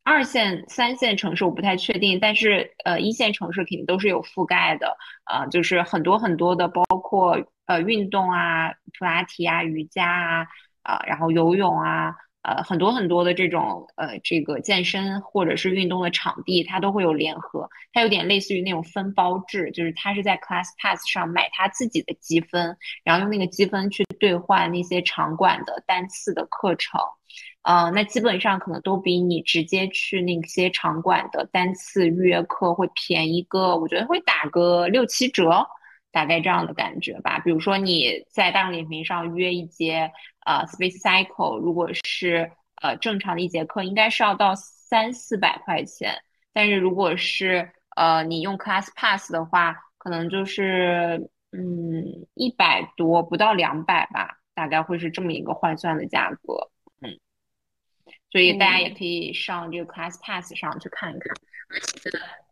[0.02, 4.96] 二线、三线城市我不太确定，但是呃一线城市肯定都是有覆盖的。
[5.26, 10.46] 呃，就是很多很多的，包括呃运动啊、普拉提啊、瑜伽啊。
[10.82, 12.14] 啊，然后游泳啊，
[12.48, 22.74] 呃，很多很多的这种呃，这个健身或者是运动的场地，它都会有联合，它有点类似于那种分包制，就是它是在 Class Pass 上买它自己的积分，
[23.04, 26.98] 然后用那个积分去兑换那些场馆的单次的课程，
[27.64, 35.66] 呃，那基本上可能都比你直接去那些场馆的单次预约课会便宜个，我觉得会打个六七折。
[36.10, 40.10] 大概这样的感觉吧，比如说你在大众点评上约一节
[40.46, 42.50] 呃 Space Cycle，如果是
[42.80, 46.14] 呃正常的一节课，应该是要到三四百块钱，
[46.52, 56.70] 但是如果是呃你用 Class Pass 的话，可能就是嗯一百多，不到两百吧，大概会是这么一个换算的价格，
[57.02, 57.20] 嗯，
[58.32, 61.34] 所以大家也可以上这个 Class Pass 上去看一看，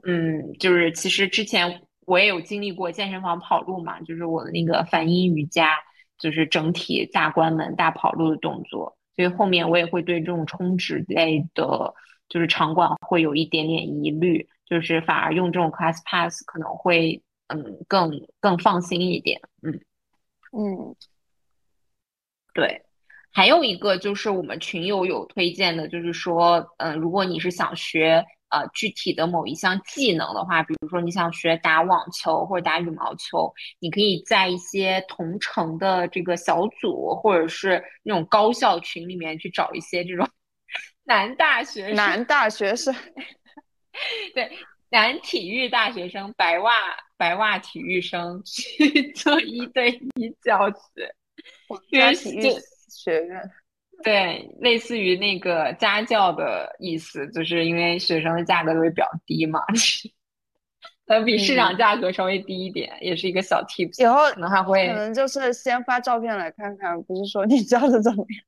[0.04, 1.80] 嗯，就是其实之前。
[2.06, 5.76] 我也有经历过健身房跑路嘛，就是我的那个反阴瑜伽，
[6.18, 11.92] 就是整体大关门、大跑路的动作，所以后面我也会对这种充值类的，
[12.28, 19.80] 就是场馆会有一点点疑虑，就是反而用这种 Class Pass 可能会，嗯，更更放心一点，嗯。
[20.52, 20.94] 嗯，
[22.54, 22.82] 对，
[23.32, 28.24] 还有一个就是我们群友有推荐的，就是说，嗯，如果你是想学。
[28.56, 40.26] 呃，具体的某一项技能的话，比如说你想学打网球或者打羽毛球，你可以在一些同城的这个小组，或者是那种高校群里面去找一些这种
[41.04, 42.94] 男大学生、男大学生，
[44.34, 44.50] 对，
[44.88, 46.72] 男体育大学生、白袜
[47.18, 51.14] 白袜体育生去 做一对一教学，
[52.14, 52.42] 体育
[52.88, 53.50] 学院。
[54.04, 59.60] 对，类似于那个家教的意思，就是因为学生的价格都会比较低嘛，
[61.06, 64.02] 呃比市场价格稍微低一点，也是一个小 tips。
[64.02, 68.44] 以后可能还会，可能就是先发照片来看看，不是说你教的怎么样，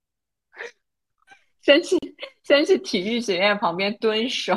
[1.63, 1.97] 先去
[2.43, 4.55] 先去体育学院旁边蹲守，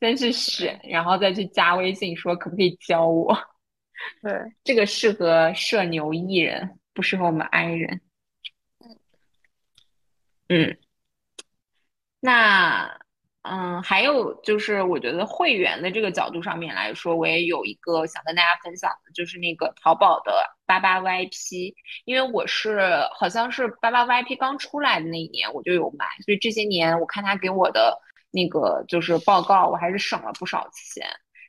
[0.00, 3.36] 先去选，然后再去加微信说可不可以教我。
[4.22, 4.32] 对，
[4.64, 8.00] 这个适合社牛艺人，不适合我们 I 人。
[10.50, 10.76] 嗯，
[12.18, 12.98] 那
[13.42, 21.72] 嗯，还有就是，我觉得会员的这个角度上面来说，我也有一个想跟大家分享的，就是那个淘宝的八八 VIP，
[22.04, 22.80] 因为我是
[23.14, 27.96] 好像是八八 VIP 刚出来的那一年我就有买，所以这些年我看他给我的
[28.32, 31.06] 那个就是报告，我还是省了不少钱。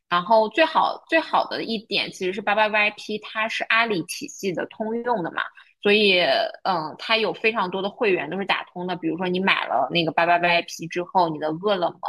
[0.08, 5.42] 然后最好最好的一点其实是八八 VIP，它是阿里体系的通用的嘛。
[5.82, 6.20] 所以，
[6.64, 8.96] 嗯，它有非常多的会员都是打通的。
[8.96, 12.00] 比如说，你买了那个八八 VIP 之后，你的饿了么、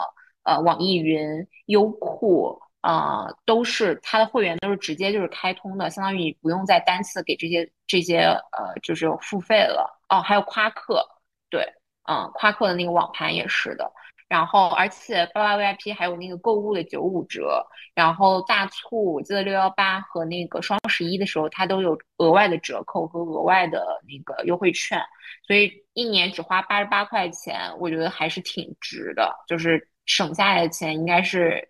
[0.45, 8.19] 呃，网易云、优酷，啊，都是它的会员都是直接就是开通的，相当于你不用再单次给这些这些
[8.53, 9.89] 呃，就是付费了。
[10.09, 11.03] 哦，还有夸克，
[11.49, 11.67] 对，
[12.09, 13.91] 嗯，夸克的那个网盘也是的。
[14.33, 17.63] 然后而且八八 VIP 还有那个购物的九五折，
[17.95, 24.99] 然后大促，我记得六幺八和那个双十一的时候，它都有额外的折扣和额外的那个优惠券，
[25.47, 31.69] 所以一年只花八十八块钱，我觉得还是挺值的，就是省下来的钱应该是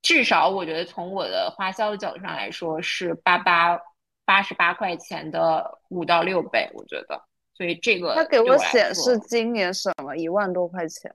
[0.00, 3.78] 至少我觉得从我的花销的角度上来说是八八
[4.24, 7.22] 八十八块钱的五到六倍，我觉得，
[7.52, 11.14] 所以这个他给我显示今年省了一万多块钱，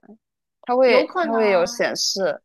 [0.66, 2.42] 他会有可能会有显示，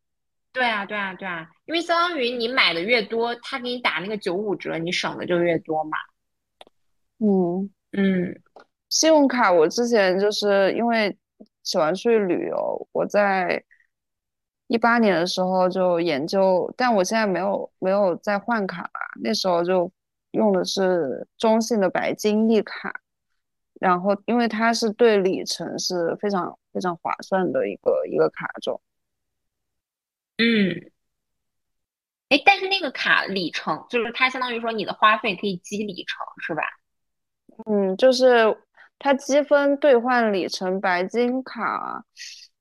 [0.52, 5.98] 对啊，对啊，对啊，因为相当于你买的越多，他给你打那个九五折，你省的就越多嘛。
[7.18, 7.70] 嗯。
[7.94, 8.40] 嗯
[8.88, 11.14] 信用卡我之前就是因为
[11.62, 13.62] 喜欢出去旅游，我在
[14.66, 18.90] 一八年的时候就研究，但我现在没有没有再换卡了。
[19.22, 19.92] 那时候就
[20.30, 23.01] 用的是中信的白金一卡，
[23.82, 28.80] 然后因为它是对里程是非常非常划算的一个一个卡种。
[30.38, 30.92] 嗯，
[32.28, 36.62] 哎，但是那个卡里程，就是它相当于说你的花费可以积里程，是吧？
[37.66, 38.56] 嗯，就是
[39.00, 42.04] 它积分兑换里程白金卡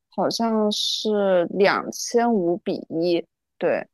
[0.10, 3.24] 好像是两千五比一，
[3.60, 3.88] 对。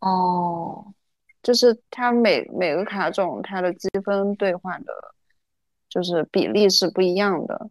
[0.00, 0.94] 哦，
[1.42, 4.92] 就是它每每个卡种它的积分兑换的，
[5.90, 7.68] 就是比例是不一样的。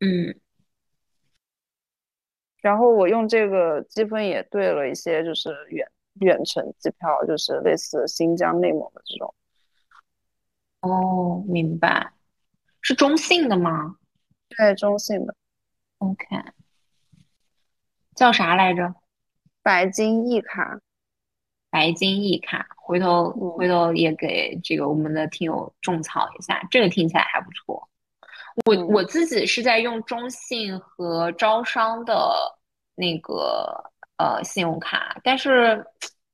[0.00, 0.34] 嗯
[2.62, 5.90] 然后我用这个积分也兑了一些，就是远
[6.20, 9.34] 远程机票，就是类似新疆、内蒙的这种。
[10.80, 12.12] 哦，明白，
[12.82, 13.96] 是中信的吗
[14.48, 15.34] 对，中信的
[15.98, 16.26] ？OK，
[18.14, 18.94] 叫啥来着？
[19.62, 20.80] 白金一卡，
[21.70, 27.88] 白金一卡，回头嗯回头也给这个我们的听友种草一下，这个听起来还不错。
[28.66, 32.36] 我嗯我自己是在用中信和招商的
[32.96, 33.72] 那个
[34.18, 35.84] 呃信用卡，但是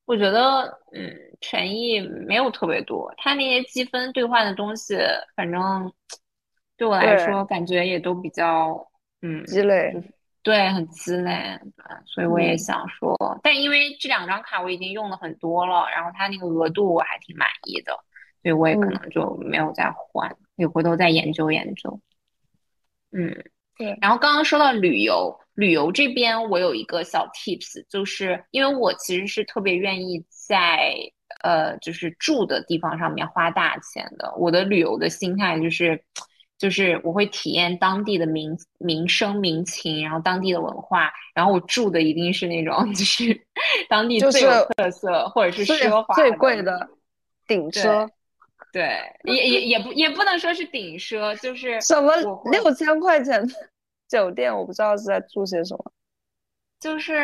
[0.06, 0.62] 我觉得
[0.92, 4.96] 嗯权益没有特别多，它那些积分兑换的东西，
[5.36, 5.92] 反正
[6.78, 8.88] 对我来说感觉也都比较
[9.22, 10.08] 嗯积累就是
[10.46, 17.92] 对很鸡肋，对，所以我也嗯想说，但因为这两张卡我已经用了很多了，然后它那个额度我还挺满意的，
[18.42, 22.00] 所以我也可嗯能就没有再换，可以回头再研究研究。
[23.10, 23.44] 嗯，
[23.76, 30.94] 对，然后刚刚说到旅游，旅游这边我有一个小 tips，就是因为我其实是特别愿意在
[31.42, 34.32] 呃就是住的地方上面花大钱的。
[34.36, 36.00] 我的旅游的心态就是，
[36.58, 43.38] 就是我会体验当地的民民生民情，然后当地的文化，然后我住的一定是那种 就是
[43.88, 46.88] 当地就最有特色或者是最奢华最的贵的
[47.46, 48.08] 顶对奢，
[48.72, 52.14] 对， 也也也不也不能说是顶奢，就是什么
[52.50, 53.54] 六千块钱的
[54.08, 55.92] 酒店，我不知道是在住些什么。
[56.78, 57.14] 就是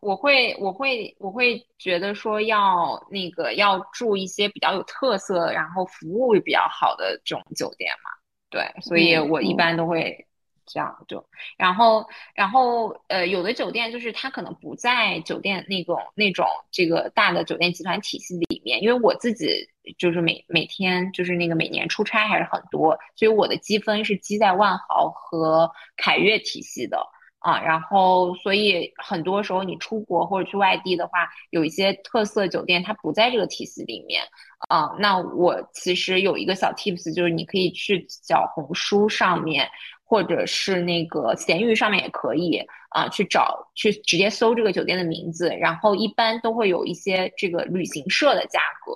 [0.00, 8.10] 我会我会我会觉得说要那个要住一些比较有特色，然后服务比较好的这种酒店嘛，
[8.52, 10.26] 对，所以我一般都会
[10.66, 11.26] 这样就，
[11.56, 26.98] 然后然后呃有的酒店就是它可能不在酒店那种那种这个大的酒店集团体系里面，因为我自己就是每每天就是那个每年出差还是很多，所以我的积分是积在万豪和凯悦体系的。
[27.42, 34.22] 啊，然后所以很多时候你出国或者去外地的话，有一些特色酒店它不在这个体系里面
[34.68, 34.94] 啊。
[34.98, 39.68] 那我其实有一个小 tips，就是你可以去小红书上面，
[40.04, 48.92] 或者是那个闲鱼上面也可以啊，去找去直接搜这个酒店的名字，然后一般都会有一些这个旅行社的价格。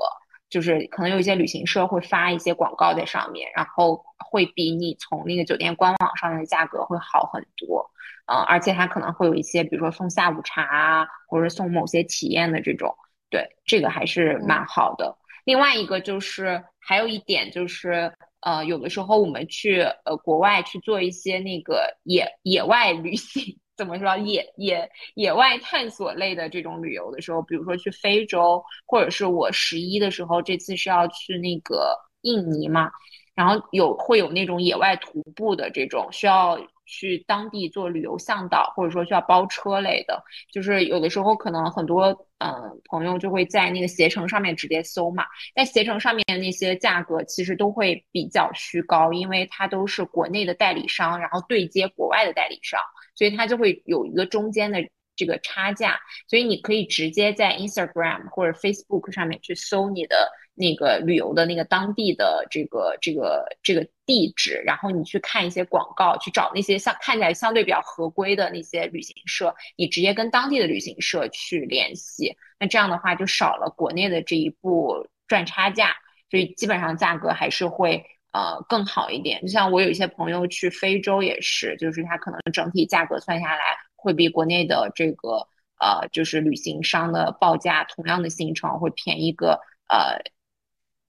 [0.57, 7.91] 就是可能有一些旅行社会发一些广告在上面，然后会比你从那个酒店官网上的价格会好很多。
[8.25, 12.97] 嗯，而且它可能会有一些，比如说送下午茶啊，或者送某些体验的这种，
[13.29, 15.15] 对，这个还是蛮好的。
[15.45, 32.91] 另外一个就是还有一点就是，呃，有的时候我们去呃国外去做一些那个野野外旅行，怎么说野野野外探索类的这种旅游的时候，比如说去非洲，或者是我十一的时候，这次是要去那个印尼嘛，
[33.35, 36.59] 然后有会有那种野外徒步的这种需要。
[36.87, 42.05] 去当地做旅游向导，或者说需要包车类的，就是有的时候可能很多、
[42.39, 45.24] 呃、朋友就会在那个携程上面直接搜嘛，
[45.55, 52.80] 在携程上面那些价格其实都会比较虚高，因为它都是国内的代理商，然后对接国外的代理商，
[53.14, 54.78] 所以它就会有一个中间的
[55.16, 75.95] 这个差价，所以你可以直接在 Instagram 或者 Facebook 上面去搜你的那个旅游的那个当地的这个这个这个地址，然后你去看一些广告，去找那些相看起来相对比较合规的那些旅行社，你直接跟当地的旅行社去联系，那这样的话就少了国内的这一步赚差价，
[76.31, 78.03] 所以基本上价格还是会
[78.33, 79.43] 呃更好一点。
[79.43, 85.47] 就像我有一些朋友去非洲也是，就是他可能整体价格算下来会比国内的这个
[85.79, 90.19] 呃就是旅行商的报价，同样的行程会便宜个呃。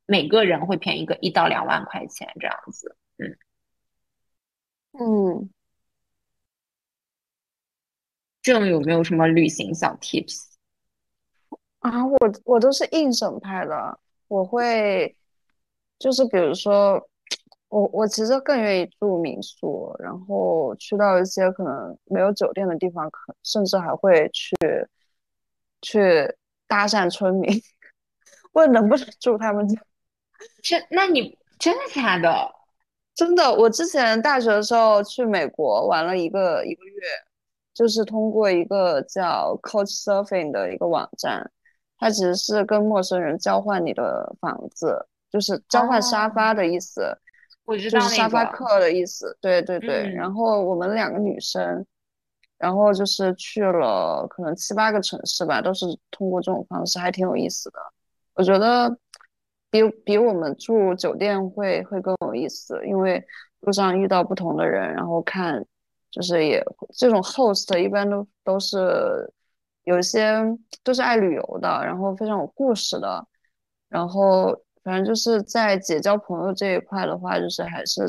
[0.07, 3.37] 每个人会便宜个一到两万块钱这样子，嗯
[4.99, 5.49] 嗯，
[8.41, 10.45] 这种有没有什么旅行小 tips
[11.79, 12.05] 啊？
[12.05, 15.15] 我我都是硬省派的，我会
[15.99, 17.09] 就是比如说，
[17.67, 24.55] 我我其实更愿意住民宿，然后去到一些可能没有酒店的地方，可甚至还会去
[25.81, 26.35] 去
[26.65, 27.51] 搭讪村民，
[28.53, 29.79] 问能不能住他们家。
[30.63, 30.85] 真？
[30.89, 32.53] 那你真的假的？
[33.15, 37.01] 真的，我之前大学的时候去美国玩了一个一个月，
[37.73, 41.49] 就是通过一个叫 Couchsurfing 的一个网站，
[41.97, 47.17] 它其实是跟陌生人交换你的房子，就是交换沙发的意思。
[47.65, 49.35] 我知道就是沙发客的意思。
[49.41, 50.07] 对对对。
[50.13, 51.83] 然后我们两个女生，
[52.59, 57.79] 然后就是去了可能七八个城市吧，都是通过这种方式，还挺有意思的。
[58.35, 58.95] 我觉得。
[59.69, 63.23] 比比我们住酒店会会更有意思，因为
[63.61, 65.65] 路上遇到不同的人，然后看，
[66.09, 66.63] 就是也
[66.93, 69.31] 这种 host 一般都都是
[69.83, 70.37] 有一些
[70.83, 73.27] 都是爱旅游的，然后非常有故事的，
[73.89, 78.03] 然后反正就是在结交朋友这一块的话，就是还是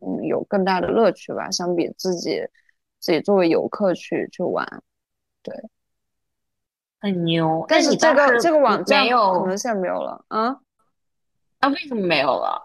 [0.00, 2.40] 嗯有更大的乐趣吧，相比自己
[2.98, 4.66] 自己作为游客去去玩，
[5.42, 5.54] 对，
[7.00, 7.64] 很牛。
[7.68, 10.58] 但是这个这个网站可能现在没有了啊。
[11.62, 12.60] 那为什么没有了？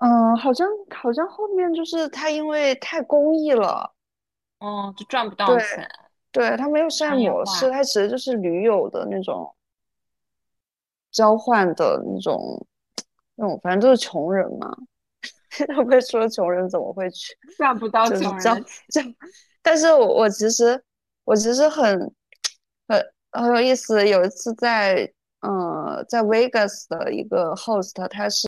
[0.00, 3.92] 嗯，好像好像后面就是他因为太公益了，
[4.58, 5.86] 哦，就赚不到钱。
[6.32, 9.54] 对，他没有商业模式，他其实就是驴友的那种
[11.10, 12.66] 交换的那种
[13.34, 14.74] 那种，反正都是穷人嘛。
[15.68, 19.14] 他会说穷人怎么会去 赚不到穷人钱？
[19.60, 20.82] 但是我我其实
[21.24, 22.12] 我其实很
[22.88, 25.12] 很很有意思，有一次在。
[25.44, 28.46] 嗯，在 Vegas 的一个 host，他是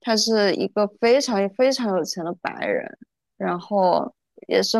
[0.00, 2.98] 他是一个非常非常有钱的白人，
[3.36, 4.12] 然后
[4.48, 4.76] 也是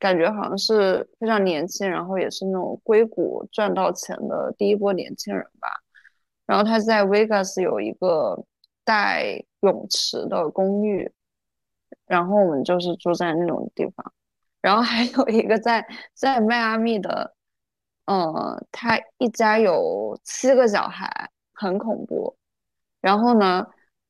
[0.00, 5.68] 感觉好像是非常年轻，然后也是那种硅谷赚到钱的第一波年轻人吧。
[6.46, 8.42] 然后他在 Vegas 有一个
[8.82, 11.12] 带泳池的公寓，
[12.06, 14.12] 然后我们就是住在那种地方。
[14.62, 17.35] 然后还有一个在在迈阿密的。
[18.06, 22.36] 嗯，他一家有七个小孩，很恐怖。
[23.00, 23.66] 然后呢，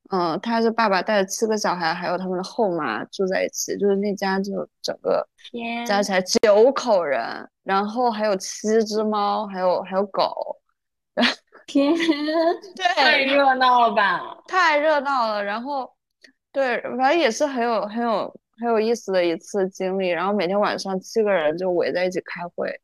[0.09, 5.27] 嗯，他是爸爸带着七个小孩，还有他们的后妈住在一起，就是那家就整个
[5.85, 7.21] 加起来九口人，
[7.63, 10.57] 然后还有七只猫，还有还有狗。
[11.67, 11.93] 天，
[12.75, 14.37] 对，太热闹了吧？
[14.47, 15.43] 太热闹了。
[15.43, 15.91] 然后，
[16.51, 20.07] 对，反正也是很有很有很有意思的一次经历。
[20.09, 22.79] 然后每天晚上七个人就围在一起开会。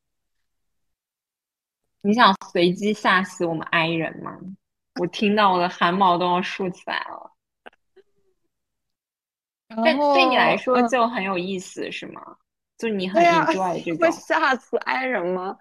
[2.03, 4.37] 你想随机吓死我们 I 人吗？
[4.99, 7.31] 我听到我的汗毛都要竖起来了。
[9.83, 12.21] 对，对你来说就很有意思，是吗？
[12.77, 13.99] 就你很 enjoy 这种。
[13.99, 15.57] 会吓死 I 人吗？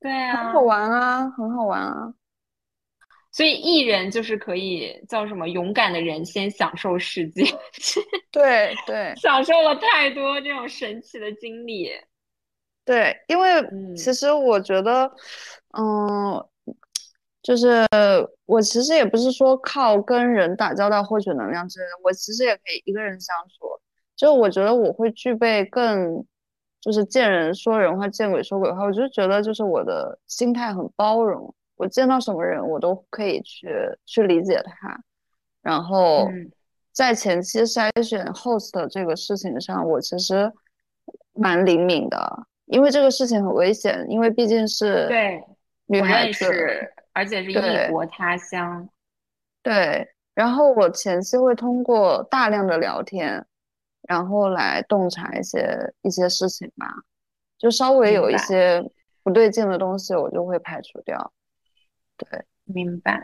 [0.00, 2.12] 对啊，很好玩啊，很好玩啊。
[3.32, 5.48] 所以艺人就是可以叫什么？
[5.48, 7.42] 勇敢的人先享受世界。
[8.30, 11.90] 对对， 享受了太多这种神奇的经历。
[12.84, 13.48] 对，因为
[13.96, 15.10] 其实我觉得，
[15.78, 16.44] 嗯，
[17.42, 17.86] 就是
[18.44, 23.80] 我其实也不是说靠跟人打交道获取能量之类的，我其实也可以一个人相处。
[24.16, 26.24] 就我觉得我会具备更，
[26.80, 28.84] 就是见人说人话，见鬼说鬼话。
[28.84, 33.68] 我就觉得就是我的心态很包容，我见到什么人我都可以去
[34.04, 35.02] 去理解他。
[35.62, 36.28] 然后
[36.92, 40.52] 在前期筛选 host 这个事情上，我其实
[41.32, 42.46] 蛮灵敏的。
[42.66, 45.44] 因为这个事情很危险，因为毕竟是对
[45.86, 46.46] 女孩子，
[47.12, 48.88] 而且是异国他乡。
[49.62, 53.44] 对，然后我前期会通过大量的聊天，
[54.08, 56.86] 然后来洞察一些一些事情吧，
[57.58, 58.82] 就稍微有一些
[59.22, 61.32] 不对劲的东西，我就会排除掉。
[62.16, 63.22] 对，明白。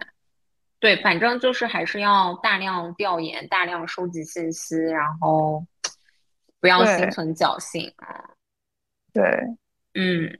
[0.79, 5.65] 对，反正就是还是要大量调研，大量收集信息，然后
[6.59, 8.31] 不要心存侥幸啊。
[9.13, 9.23] 对，
[9.95, 10.37] 嗯，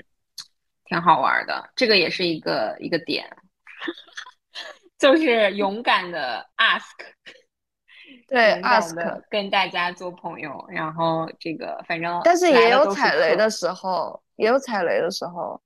[0.85, 3.37] 挺好玩的，这个也是一个一个点。
[4.99, 6.85] 就是勇敢的 ask，
[8.29, 15.61] 对 ask，跟大家做朋友，然后这个反正但是也有踩雷的时候，也有踩雷的时候。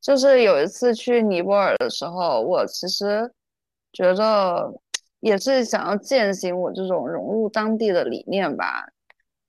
[0.00, 3.32] 就是有一次去尼泊尔的时候，我其实
[3.92, 4.68] 觉得
[5.20, 8.84] 也是想要践行我这种融入当地的理念吧。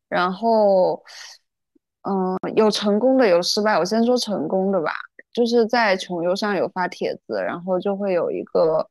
[0.08, 1.04] 然后，
[2.04, 3.78] 嗯，有成功的，有失败。
[3.78, 4.92] 我先说成功的吧，
[5.34, 8.88] 就是在穷游上有发帖子，然后就会有一个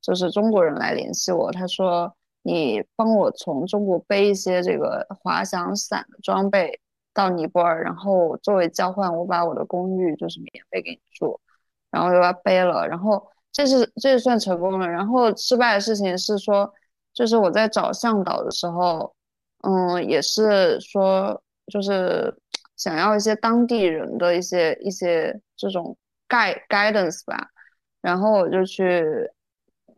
[0.00, 6.80] 就是中国人来联系我，他说你帮我从中国背一些这个滑翔伞的装备。
[7.14, 11.38] 到尼泊尔，然后作为交换，我把我的公寓就是免费给你住，
[11.90, 14.88] 然后就把它背了，然后这是这算成功了。
[14.88, 16.72] 然后失败的事情是说，
[17.12, 19.14] 就是我在找向导的时候，
[19.62, 21.38] 嗯，也是说
[21.70, 22.34] 就是
[22.82, 25.96] 想要一些当地人的一些一些这种
[26.28, 27.48] guide guidance 吧，
[28.00, 29.04] 然后我就去，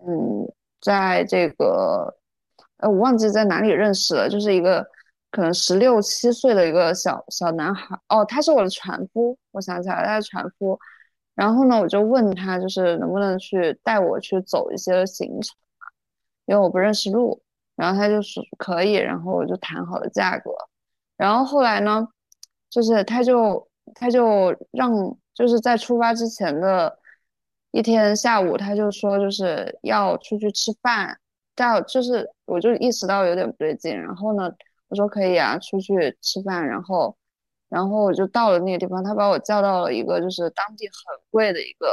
[0.06, 0.46] 嗯，
[0.80, 2.14] 在这个，
[2.78, 4.86] 呃，我忘记在哪里认识了，就是一个。
[5.30, 10.78] 可能十六七岁的一个小小男孩哦，他是我的船夫，我想起来他是船夫。
[11.34, 15.56] 然后呢，我就问他，就是能不能去带我去走一些行程
[16.46, 17.42] 因为我不认识路。
[17.74, 20.52] 然后他就说可以，然后我就谈好了价格。
[21.16, 22.06] 然后后来呢，
[22.74, 24.92] 就是他就他就让
[25.32, 26.98] 就是在出发之前的
[27.70, 31.18] 一天下午，他就说就是要出去吃饭，
[31.54, 33.96] 到就是我就意识到有点不对劲。
[33.98, 34.52] 然后呢。
[34.88, 37.16] 我说可以啊，出去吃饭，然后，
[37.68, 41.88] 然后我就到了那个地方，他把我叫到了一个就是当地很贵的一个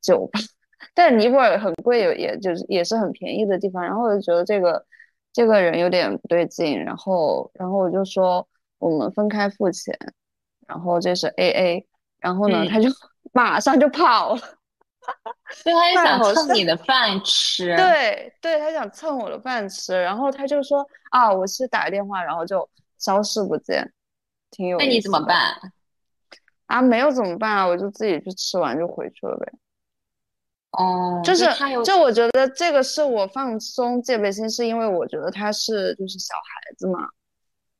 [0.00, 0.38] 酒吧，
[0.94, 3.82] 但尼泊尔很贵，也也就是也是很便宜的地方。
[3.82, 4.84] 然后我就觉得这个
[5.32, 8.46] 这个人有点不对劲，然后然后我就说
[8.78, 9.98] 我们分开付钱，
[10.66, 11.86] 然后这是 A A，
[12.18, 12.88] 然后呢他就
[13.32, 14.40] 马上就跑了。
[15.52, 22.66] 所以他就想蹭你的饭吃，对对，他想蹭我的饭吃，然后他就说啊，我是打个电话，然后就
[22.98, 23.92] 消失不见，
[24.50, 24.78] 挺有。
[24.78, 25.54] 那你怎么办？
[26.66, 27.66] 啊，没有怎么办啊？
[27.66, 29.52] 我就自己去吃完就回去了呗。
[30.70, 37.06] 哦，就是就就我觉得这个是我放松戒备心，是因为我觉得他是就是小孩子嘛，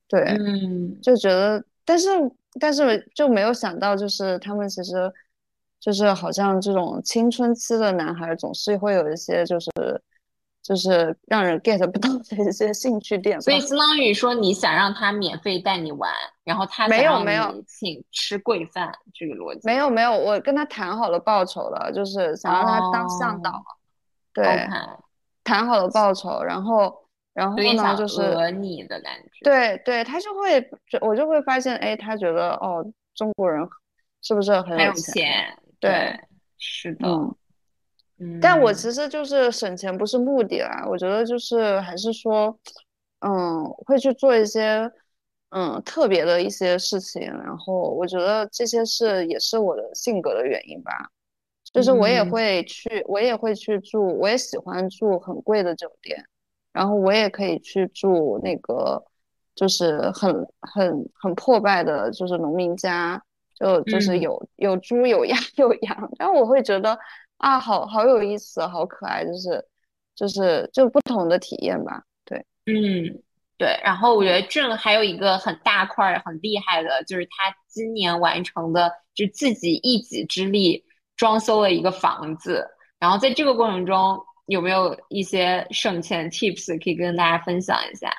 [0.07, 2.11] 对，嗯，就觉得，但是
[2.61, 5.13] 但是就没有想到，就是他们其实。
[5.81, 9.71] 就是好像这种青春期的男孩总是会有一些就是
[10.63, 16.11] 就是让人 get 不到的一些兴趣点，所以相当于说你想让他免费带你玩，
[16.43, 23.63] 然后他没有没有请吃贵饭这个逻辑没有没有，我跟他谈好了报酬的，就是想让他当向导，
[24.33, 24.67] 对，
[25.45, 27.04] 谈好了报酬，然后
[27.35, 30.71] 然后呢就是讹你的感觉，对对，他就会
[31.01, 33.69] 我就会发现哎，他觉得哦中国人
[34.23, 35.59] 是不是很有钱？
[35.81, 36.19] 对，
[36.57, 37.07] 是的，
[38.19, 42.57] 嗯，但我其实就是省钱不是目的啦，我觉得就是还是说，
[43.21, 44.91] 嗯，会去做一些，
[45.51, 51.11] 嗯，特别的一些事情，然后我觉得这些是也是我的性格的原因吧，
[51.73, 56.25] 就是我也会去，我也会去住，我也喜欢住很贵的酒店，
[56.75, 59.03] 然后我也可以去住那个，
[59.55, 63.23] 就是很很很破败的，就是农民家。
[63.57, 66.99] 就就是有有猪有鸭 有羊，然后我会觉得
[67.37, 69.65] 啊，好好有意思，好可爱，就是
[70.17, 72.03] 就是就不同的体验吧。
[72.25, 73.23] 对，嗯，
[73.57, 73.79] 对。
[73.85, 82.69] 然后我觉得郑还有一个很大块很厉害的，就是他今年完成的，就自己一己之力装修了一个房子。
[82.99, 88.13] 然后在这个过程中，有没有一些省钱 tips 可以跟大家分享一下？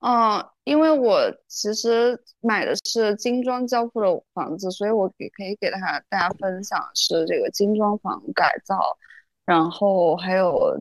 [0.00, 8.98] 嗯，因为我其实买的是精装交付的房子，所以我给可以给他大家分享是这个精装房改造，
[9.46, 10.78] 然后还有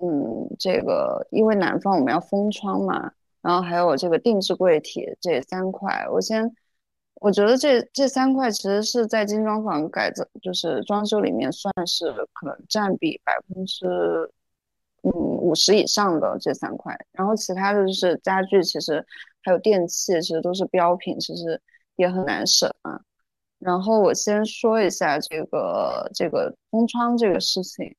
[0.00, 3.12] 嗯，这个因为南方我们要封窗嘛，
[3.42, 6.52] 然后还有这个定制柜体这三块，我先
[7.24, 13.86] 我觉得这这三块其实是在精装房改造就是装修里面算是可能占比百分之。
[15.06, 19.04] 嗯，五十以上的这三块，然后其他的就是家具，其实
[19.42, 21.60] 还有电器，其实都是标品，其实
[21.96, 22.98] 也很难省啊。
[23.58, 27.94] 然后我先说一下这个这个封窗这个事情，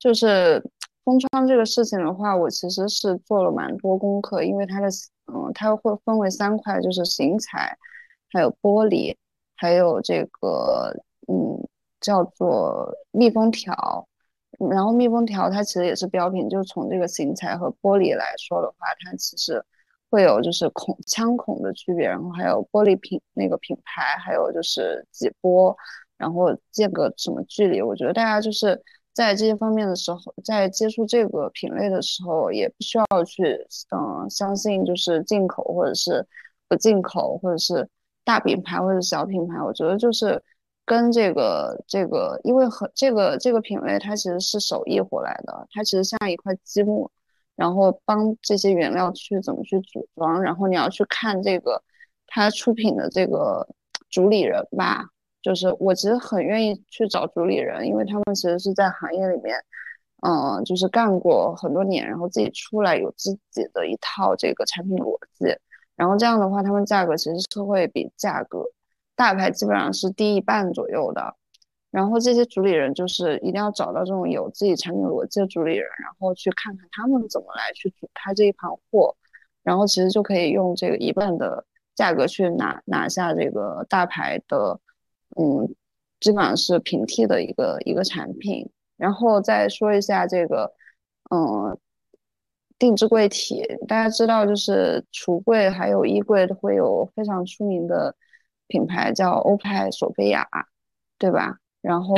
[0.00, 0.60] 就是
[1.04, 4.88] 封窗这个事情的话，我其实是做了蛮多功课，因为它的
[5.32, 7.78] 嗯，它会分为三块，就是型材，
[8.30, 9.16] 还有玻璃，
[9.56, 10.94] 还有这个
[11.26, 11.66] 嗯，
[12.00, 14.06] 叫做密封条。
[14.70, 19.64] 然后密封条它其实也是标品，就从这个型材和玻璃来说的话，它其实
[20.10, 25.76] 会有就是孔枪孔的区别，然后还有玻璃品那个品牌，还有就是几波，
[26.16, 28.82] 然后间隔什么距离，我觉得大家就是
[29.12, 33.64] 在这些方面的时候，在接触这个品类的时候，也不需要去
[33.94, 36.26] 嗯相信就是进口或者是
[36.66, 37.88] 不进口，或者是
[38.28, 39.62] 大品牌或者小品牌。
[39.62, 40.42] 我觉得就是
[40.84, 47.10] 跟这个这个，因为很这个这个品类它其实是手艺活来的，它其实像一块积木，
[47.56, 51.82] 然后帮这些原料去怎么去组装，然后你要去看这个
[52.26, 53.66] 它出品的这个
[54.10, 55.06] 主理人吧。
[55.40, 59.56] 就是我其实很愿意去找主理人，因为他们其实是在行业里面，
[60.26, 65.46] 嗯，就是干过很多年，然后自己出来有自己的一套这个产品逻辑，
[65.98, 68.64] 然后这样的话，他们价格其实是会比价格
[69.16, 71.34] 大牌基本上是低一半左右的。
[71.90, 79.16] 然后这些主理人就是一定要找到这种有自己产品逻辑的主理人，然后去看看他们怎么来去组开这一盘货，
[79.62, 84.80] 然后其实就可以用这个一半的价格去拿拿下这个大牌的。
[85.36, 85.74] 嗯，
[86.20, 90.72] 基本上是平替的一个一个产品，然后再说一下这个，
[91.30, 91.78] 嗯，
[92.78, 98.14] 定制柜体，大家知道就是橱柜还有衣柜会有非常出名的
[98.68, 100.46] 品牌叫欧派、索菲亚，
[101.18, 101.56] 对吧？
[101.80, 102.14] 然后，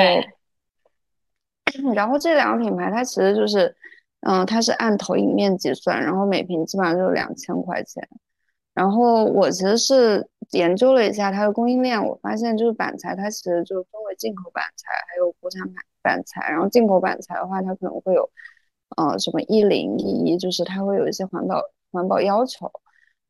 [1.95, 3.75] 然后这两个品牌它其实就是，
[4.21, 8.07] 嗯，它是按投影面积算，然后每平基本上就是两千块钱。
[8.73, 16.51] 然后我其实是研究了一下它的供应链，我发现就是板材它其实就分为进口板材还有国产板板材。
[16.51, 18.31] 然后进口板材的话，它可能会有，
[18.97, 21.63] 呃，什么一零一一，就是它会有一些环保
[21.93, 22.71] 环保要求。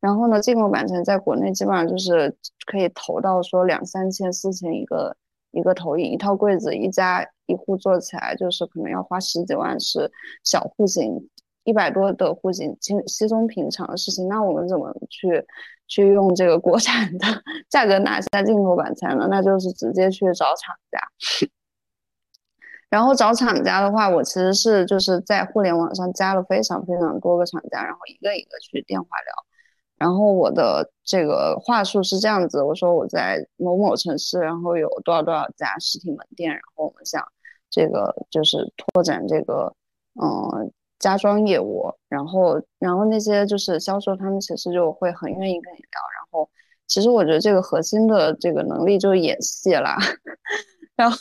[0.00, 2.34] 然后呢，进口板材在国内基本上就是
[2.66, 5.16] 可以投到说两三千、四千一个
[5.50, 10.10] 一个投影，一套柜子一家一户做起来就是可能要花十几万，是
[10.42, 11.28] 小户型。
[11.64, 15.46] 一百多的户型，轻稀松平常的事情，那我们怎么去
[15.86, 17.26] 去用这个国产的
[17.68, 19.28] 价格拿下进口板材呢？
[19.30, 20.98] 那就是直接去找厂家。
[22.90, 29.44] 然后找厂家的话，我其实是就是在互联网上加了非常非常多个厂家，然后一个一个去电话聊。
[29.96, 37.26] 然后我的这个话术是这样子，我说我在某某城市，然后有多少多少家实体门店，然后我们想
[37.70, 39.74] 这个就是拓展这个，
[40.20, 40.70] 嗯。
[41.00, 46.00] 家装业务，然后，然后那些就是销售，他们其实就会很愿意跟你聊。
[46.14, 46.46] 然后，
[46.86, 49.96] 其实我觉得这个核心的这个能力就是演戏啦。
[50.94, 51.16] 然后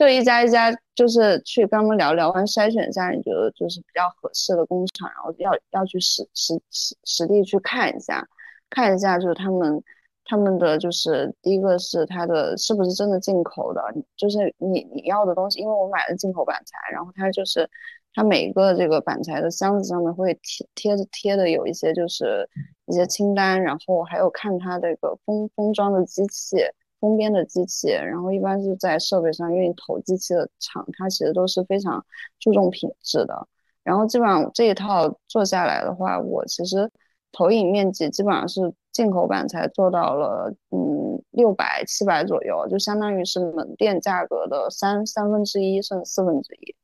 [0.00, 8.26] 就一家一家就是去跟他们聊聊完，筛选一下你觉得就是比较合适的工厂，然后要要去实实实实地去看一下，
[8.70, 9.84] 看一下就是他们
[10.24, 13.82] 他们的就是第一个是他的是不是真的进口的，
[14.16, 17.68] 就是你你要的东西，因为我买了进口板材，然后它就是。
[18.12, 22.44] 它每一个这个板材的箱子上面会贴贴着贴的有一些就是
[22.86, 26.56] 一些清单，然后还有看它这个封封装的机器、
[27.00, 32.04] 封边的机器，然后一般是在设备上愿意投机器的厂，它其实都是非常
[32.38, 33.48] 注重品质的。
[33.82, 36.90] 然后基本上这一套做下来的话，我其实
[37.32, 46.74] 投影面积基本上是进口版才做到了嗯六百七百左右，就相当于是门店价格的三三分之一甚至四分之一。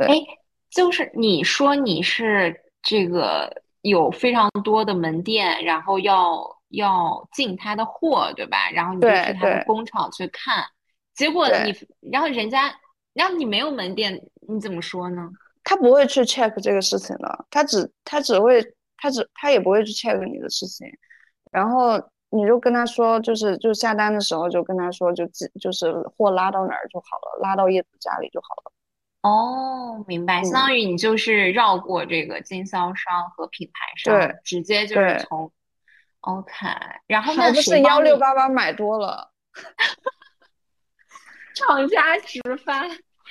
[0.00, 0.18] 哎，
[0.70, 8.70] 就是你说你是这个有非常多的门店，然后要要进他的货，对吧？
[8.70, 10.64] 然后你就去他的工厂去看，
[11.14, 11.74] 结果你
[12.10, 12.74] 然后人家，
[13.12, 15.30] 然后你没有门店，你怎么说呢？
[15.64, 18.62] 他不会去 check 这个事情的，他只他只会
[18.96, 20.86] 他只他也不会去 check 你的事情，
[21.50, 21.98] 然后
[22.30, 25.26] 你就跟他说，就是就下单的时候就跟他说，就
[25.60, 28.72] 就是货拉到哪儿就好了，拉到业主家里就好了。
[29.22, 35.50] 哦，明白，相当于你就是绕过这个经销商和品牌商，对，直接就是从
[36.26, 36.52] OK，
[37.06, 39.32] 然后那是幺六八八买多了，
[41.54, 42.86] 厂家直发，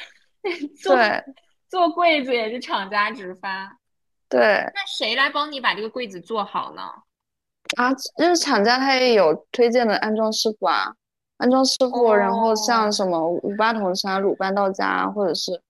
[0.42, 1.24] 对，
[1.68, 3.78] 做柜子也是厂家直发，
[4.30, 4.40] 对，
[4.74, 6.82] 那谁来帮你把这个柜子做好呢？
[7.78, 10.94] 啊，就是厂家他也有推荐的安装师傅啊，
[11.38, 15.62] 安装师傅，然后像什么五八同沙、鲁班到家，或者是。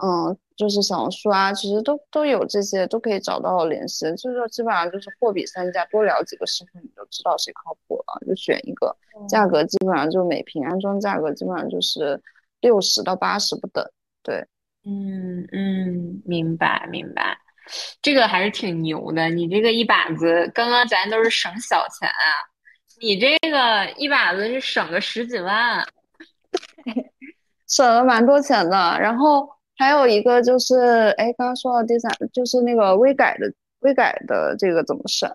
[0.00, 4.04] 嗯，就是小红书啊，其实都都有这些，都可以找到联系。
[4.16, 8.94] 就是说，基本上就是货比三家，多聊几个师傅，你就知道谁靠谱了，就选一个。
[9.28, 12.20] 价格基本上就每平安装价格基本上就是
[12.60, 13.88] 六十到八十不等。
[14.24, 14.44] 对，
[14.84, 17.38] 嗯嗯，明白明白，
[18.02, 19.30] 这个还是挺牛的。
[19.30, 22.26] 你这个一把子，刚刚咱都是省小钱啊，
[23.00, 25.86] 你这个一把子是省个十几万，
[27.68, 28.98] 省了蛮多钱的。
[29.00, 29.48] 然后。
[29.78, 30.76] 还有一个就是，
[31.16, 33.50] 哎，刚刚说到第三，就是那个微改的
[33.80, 35.30] 微改的这个怎么审？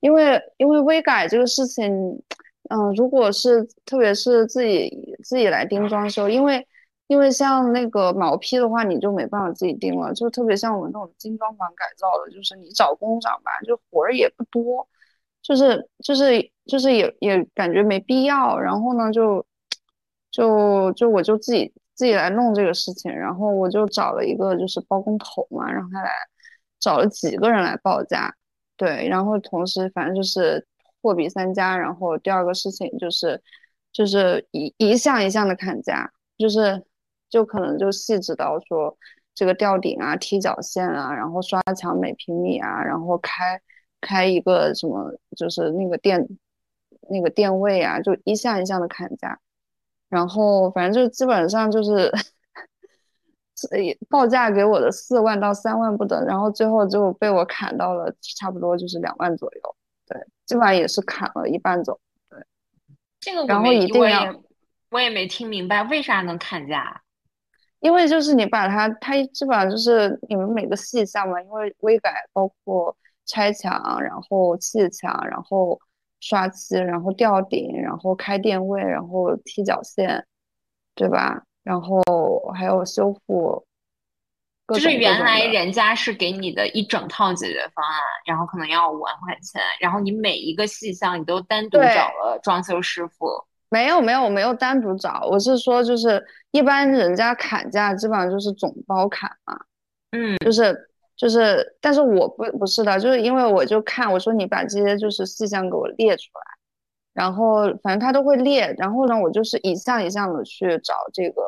[0.00, 1.84] 因为因为微改这个事情，
[2.70, 6.66] 嗯，如果是特别是自己自己来盯装修，因为
[7.06, 14.88] 因为像那个毛坯的话，你就没办法自己钉了，就特别像我们这种精装房改造的，就是你找工长吧，就活儿也不多，
[15.42, 19.44] 就是就是就是也也感觉没必要，然后呢就
[20.30, 26.10] 就就我就自己自己来弄这个事情，然后我就找了一个就是包工头嘛，让他来
[26.78, 28.32] 找了几个人来报价，
[28.76, 30.64] 对，然后同时反正就是
[31.02, 33.42] 货比三家，然后第二个事情就是
[33.92, 36.84] 就是一一项一项的砍价，就是
[37.30, 38.94] 就可能就细致到说
[39.34, 43.58] 这个吊顶啊、踢脚线啊，然后刷墙每平米啊，然后开
[44.02, 46.28] 开一个什么就是那个电
[47.08, 49.40] 那个电位啊，就一项一项的砍价。
[50.08, 52.12] 然后反正就基本上就是
[54.08, 59.76] 报价给我的四万到三万不等，然后最后就被我砍到了差不多就是两万左右，
[60.06, 62.38] 对，基本上也是砍了一半走，对。
[63.18, 64.42] 这个然后一定要，
[64.90, 67.02] 我也没听明白为啥能砍价，
[67.80, 75.80] 因为就是你把它，它基本上就是你们每个细项嘛，因为微改包括拆墙，然后砌墙，然后。
[76.20, 80.26] 刷漆，然后吊顶，然后开电位，然后踢脚线，
[80.94, 81.42] 对吧？
[81.62, 82.02] 然后
[82.54, 83.64] 还有修复，
[84.68, 93.26] 就是原来人家是给你的一整套解决方案，然后可能要五万块钱，然后你每一个细项你都单独找了装修师傅。
[93.68, 99.58] 没有没有我没有单独找，我是说就是一般人家砍价基本上就是总包砍嘛，
[100.12, 100.90] 嗯，就是。
[101.16, 106.42] 就是，但是我不不是的，就是因为我就看我说你把这些就是细项给我列出来，
[107.14, 111.42] 然后反正他都会列，然后呢，我就是一项一项的去找这个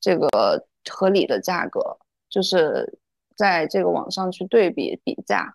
[0.00, 1.98] 这个合理的价格，
[2.30, 2.98] 就是
[3.36, 5.54] 在这个网上去对比比价，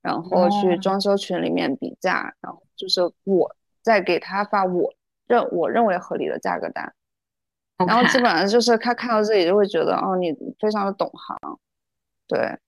[0.00, 4.94] 然后去装修群里面比价，然后就是我再给他发我
[5.26, 6.94] 认我认为合理的价格单，
[7.86, 11.58] 然后基本上就是他看到这里就会觉得哦，你非常的懂行，
[12.26, 12.58] 对。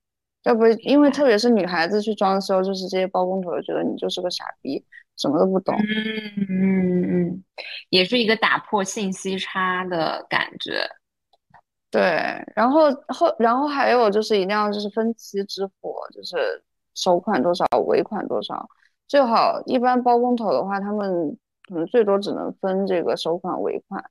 [0.43, 4.83] 要不，因为特别是女孩子去装修，就是这些包工头觉得你就是个傻逼，
[5.17, 5.75] 什么都不懂。
[5.75, 7.43] 嗯嗯嗯，
[7.89, 10.81] 也是一个打破信息差的感觉。
[11.91, 12.01] 对，
[12.55, 16.63] 然后后然后还有就是一定要就是分期支付，就是
[16.95, 18.67] 首款多少，尾款多少，
[19.07, 21.37] 最好一般包工头的话，他们
[21.67, 24.03] 可能最多只能分这个首款尾款。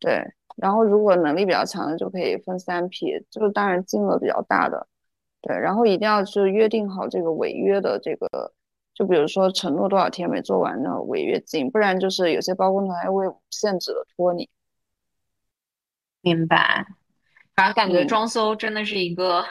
[0.00, 0.24] 对，
[0.56, 4.88] 然后如果能力比较强的就可以分三批，就是当然金额比较大的。
[5.42, 8.52] 对，然后一定要是约定好这个违约的这个，
[8.92, 14.50] 就比如说承诺多少天没做完的违约金，不然就是有些包工头还会限制的拖你。
[16.20, 16.84] 明白，
[17.56, 19.42] 反正感觉装修真的是一个，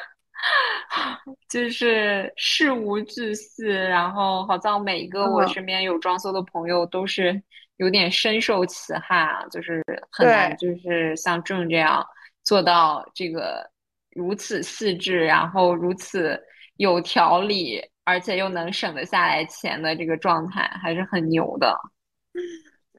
[1.49, 7.41] 就是事无巨细，然后好像每一个我身边有装修的朋友都是
[7.78, 12.06] 有点深受其害啊，就是很难，就是像郑这样
[12.44, 13.72] 做到这个。
[14.11, 16.41] 如此细致，然后如此
[16.77, 21.77] 有条理，而且又能省得下来钱的这个状态，还是很牛的。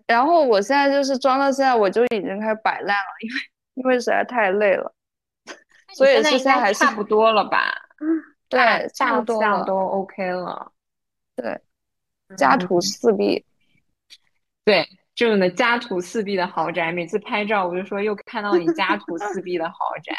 [0.06, 3.40] 然后我现在就是装到现在，我就已经开始摆烂了，因为
[3.74, 4.92] 因为实在太累了。
[5.94, 7.72] 所以现在还差不多了吧？
[8.48, 10.72] 对，差不多都 OK 了。
[11.36, 11.60] 对，
[12.36, 13.44] 家徒四壁。
[14.64, 19.74] 对，这种的家徒四壁的豪宅，每次拍照我就说又看到你家徒四壁的豪
[20.04, 20.14] 宅。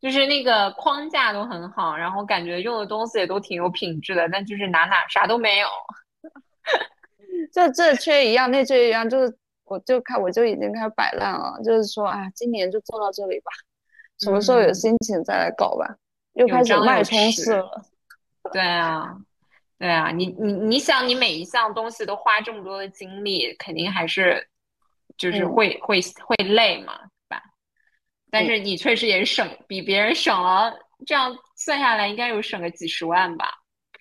[0.00, 5.68] 就是那个框架都很好，然后感觉用的东西也都挺有品质的，但就是哪哪啥都没有。
[7.52, 13.50] 这这缺一样，那缺一样，就是我就开我就已经开始摆烂了，就是说啊，今年就做到这里吧，
[14.20, 15.96] 什么时候有心情再来搞吧，
[16.34, 17.82] 又开始脉冲式了。
[18.52, 19.16] 对啊，
[19.78, 24.46] 对啊，你你你想，你每一项东西都花这么多的精力，肯定还是
[25.16, 26.92] 就是会会会累嘛。
[28.36, 30.70] 但是你确实也省，比别人省了，
[31.06, 33.46] 这样算下来应该有省个几十万吧？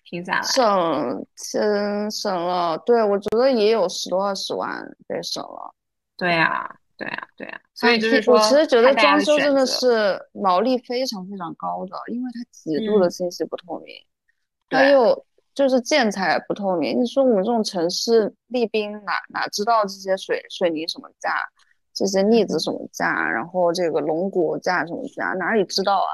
[0.03, 5.74] 听下来省，省省了，对我觉得也有十多二十万被省了。
[6.18, 7.62] 对呀，对呀，对呀。
[7.74, 13.95] 所以就是说，我其实觉得装修真的是毛利非常非常高的，因为它极度的信息不透明，
[14.70, 17.02] 它又就是建材不透明。
[17.02, 21.36] 你说我们这种城市立冰哪哪知道这些水水泥什么价？
[21.96, 26.14] 这些腻子什么价，然后这个龙骨价什么价，哪里知道啊？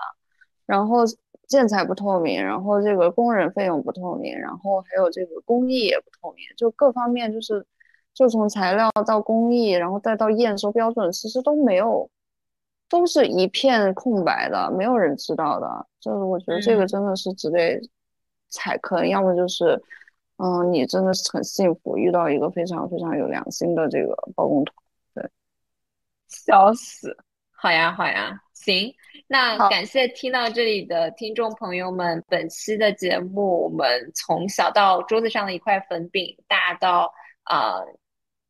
[0.68, 1.00] 然后
[1.48, 7.66] 建材不透明，然后这个工人费用不透明，然后还有这个工艺也不透明，就各方面就是，
[8.14, 12.10] 就从材料到工艺，然后再到验收标准，其实都没有，
[12.88, 15.88] 都是一片空白的，没有人知道的。
[16.00, 17.82] 就是我觉得这个真的是值得
[18.50, 19.82] 踩坑，要么就是，
[20.38, 24.74] 嗯，你真的是很幸福，遇到一个非常非常有良心的这个包工头。
[26.32, 27.16] 笑死，
[27.52, 28.94] 好呀，好呀，行。
[29.28, 37.12] 那感谢听到这里的听众朋友们，本期的节目我们从小到桌子上的一块粉饼，大到
[37.44, 37.86] 啊、呃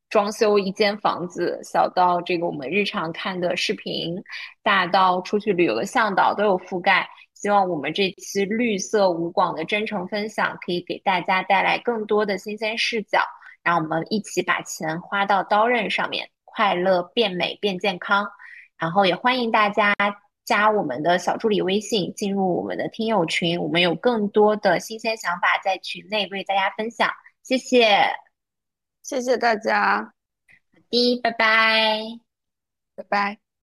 [0.08, 4.14] 装修一间房子，小到这个我们日常看的视频，
[4.62, 7.08] 大到出去旅游的向导都有覆盖。
[7.34, 13.20] 希望我们这期绿色无广的真诚分享，可以给大家带来更多的新鲜视角，
[13.62, 18.26] 让我们一起把钱花到刀刃上面，快乐变美变健康。
[18.78, 19.94] 然后也欢迎大家
[20.44, 27.10] 加我们的小助理微信，进入我们的听友群，我们有更多的新鲜想法在群内为大家分享。
[27.42, 28.06] 谢谢，
[29.02, 30.12] 谢谢大家，好
[30.90, 32.00] 的，拜拜。
[32.96, 33.42] 拜拜。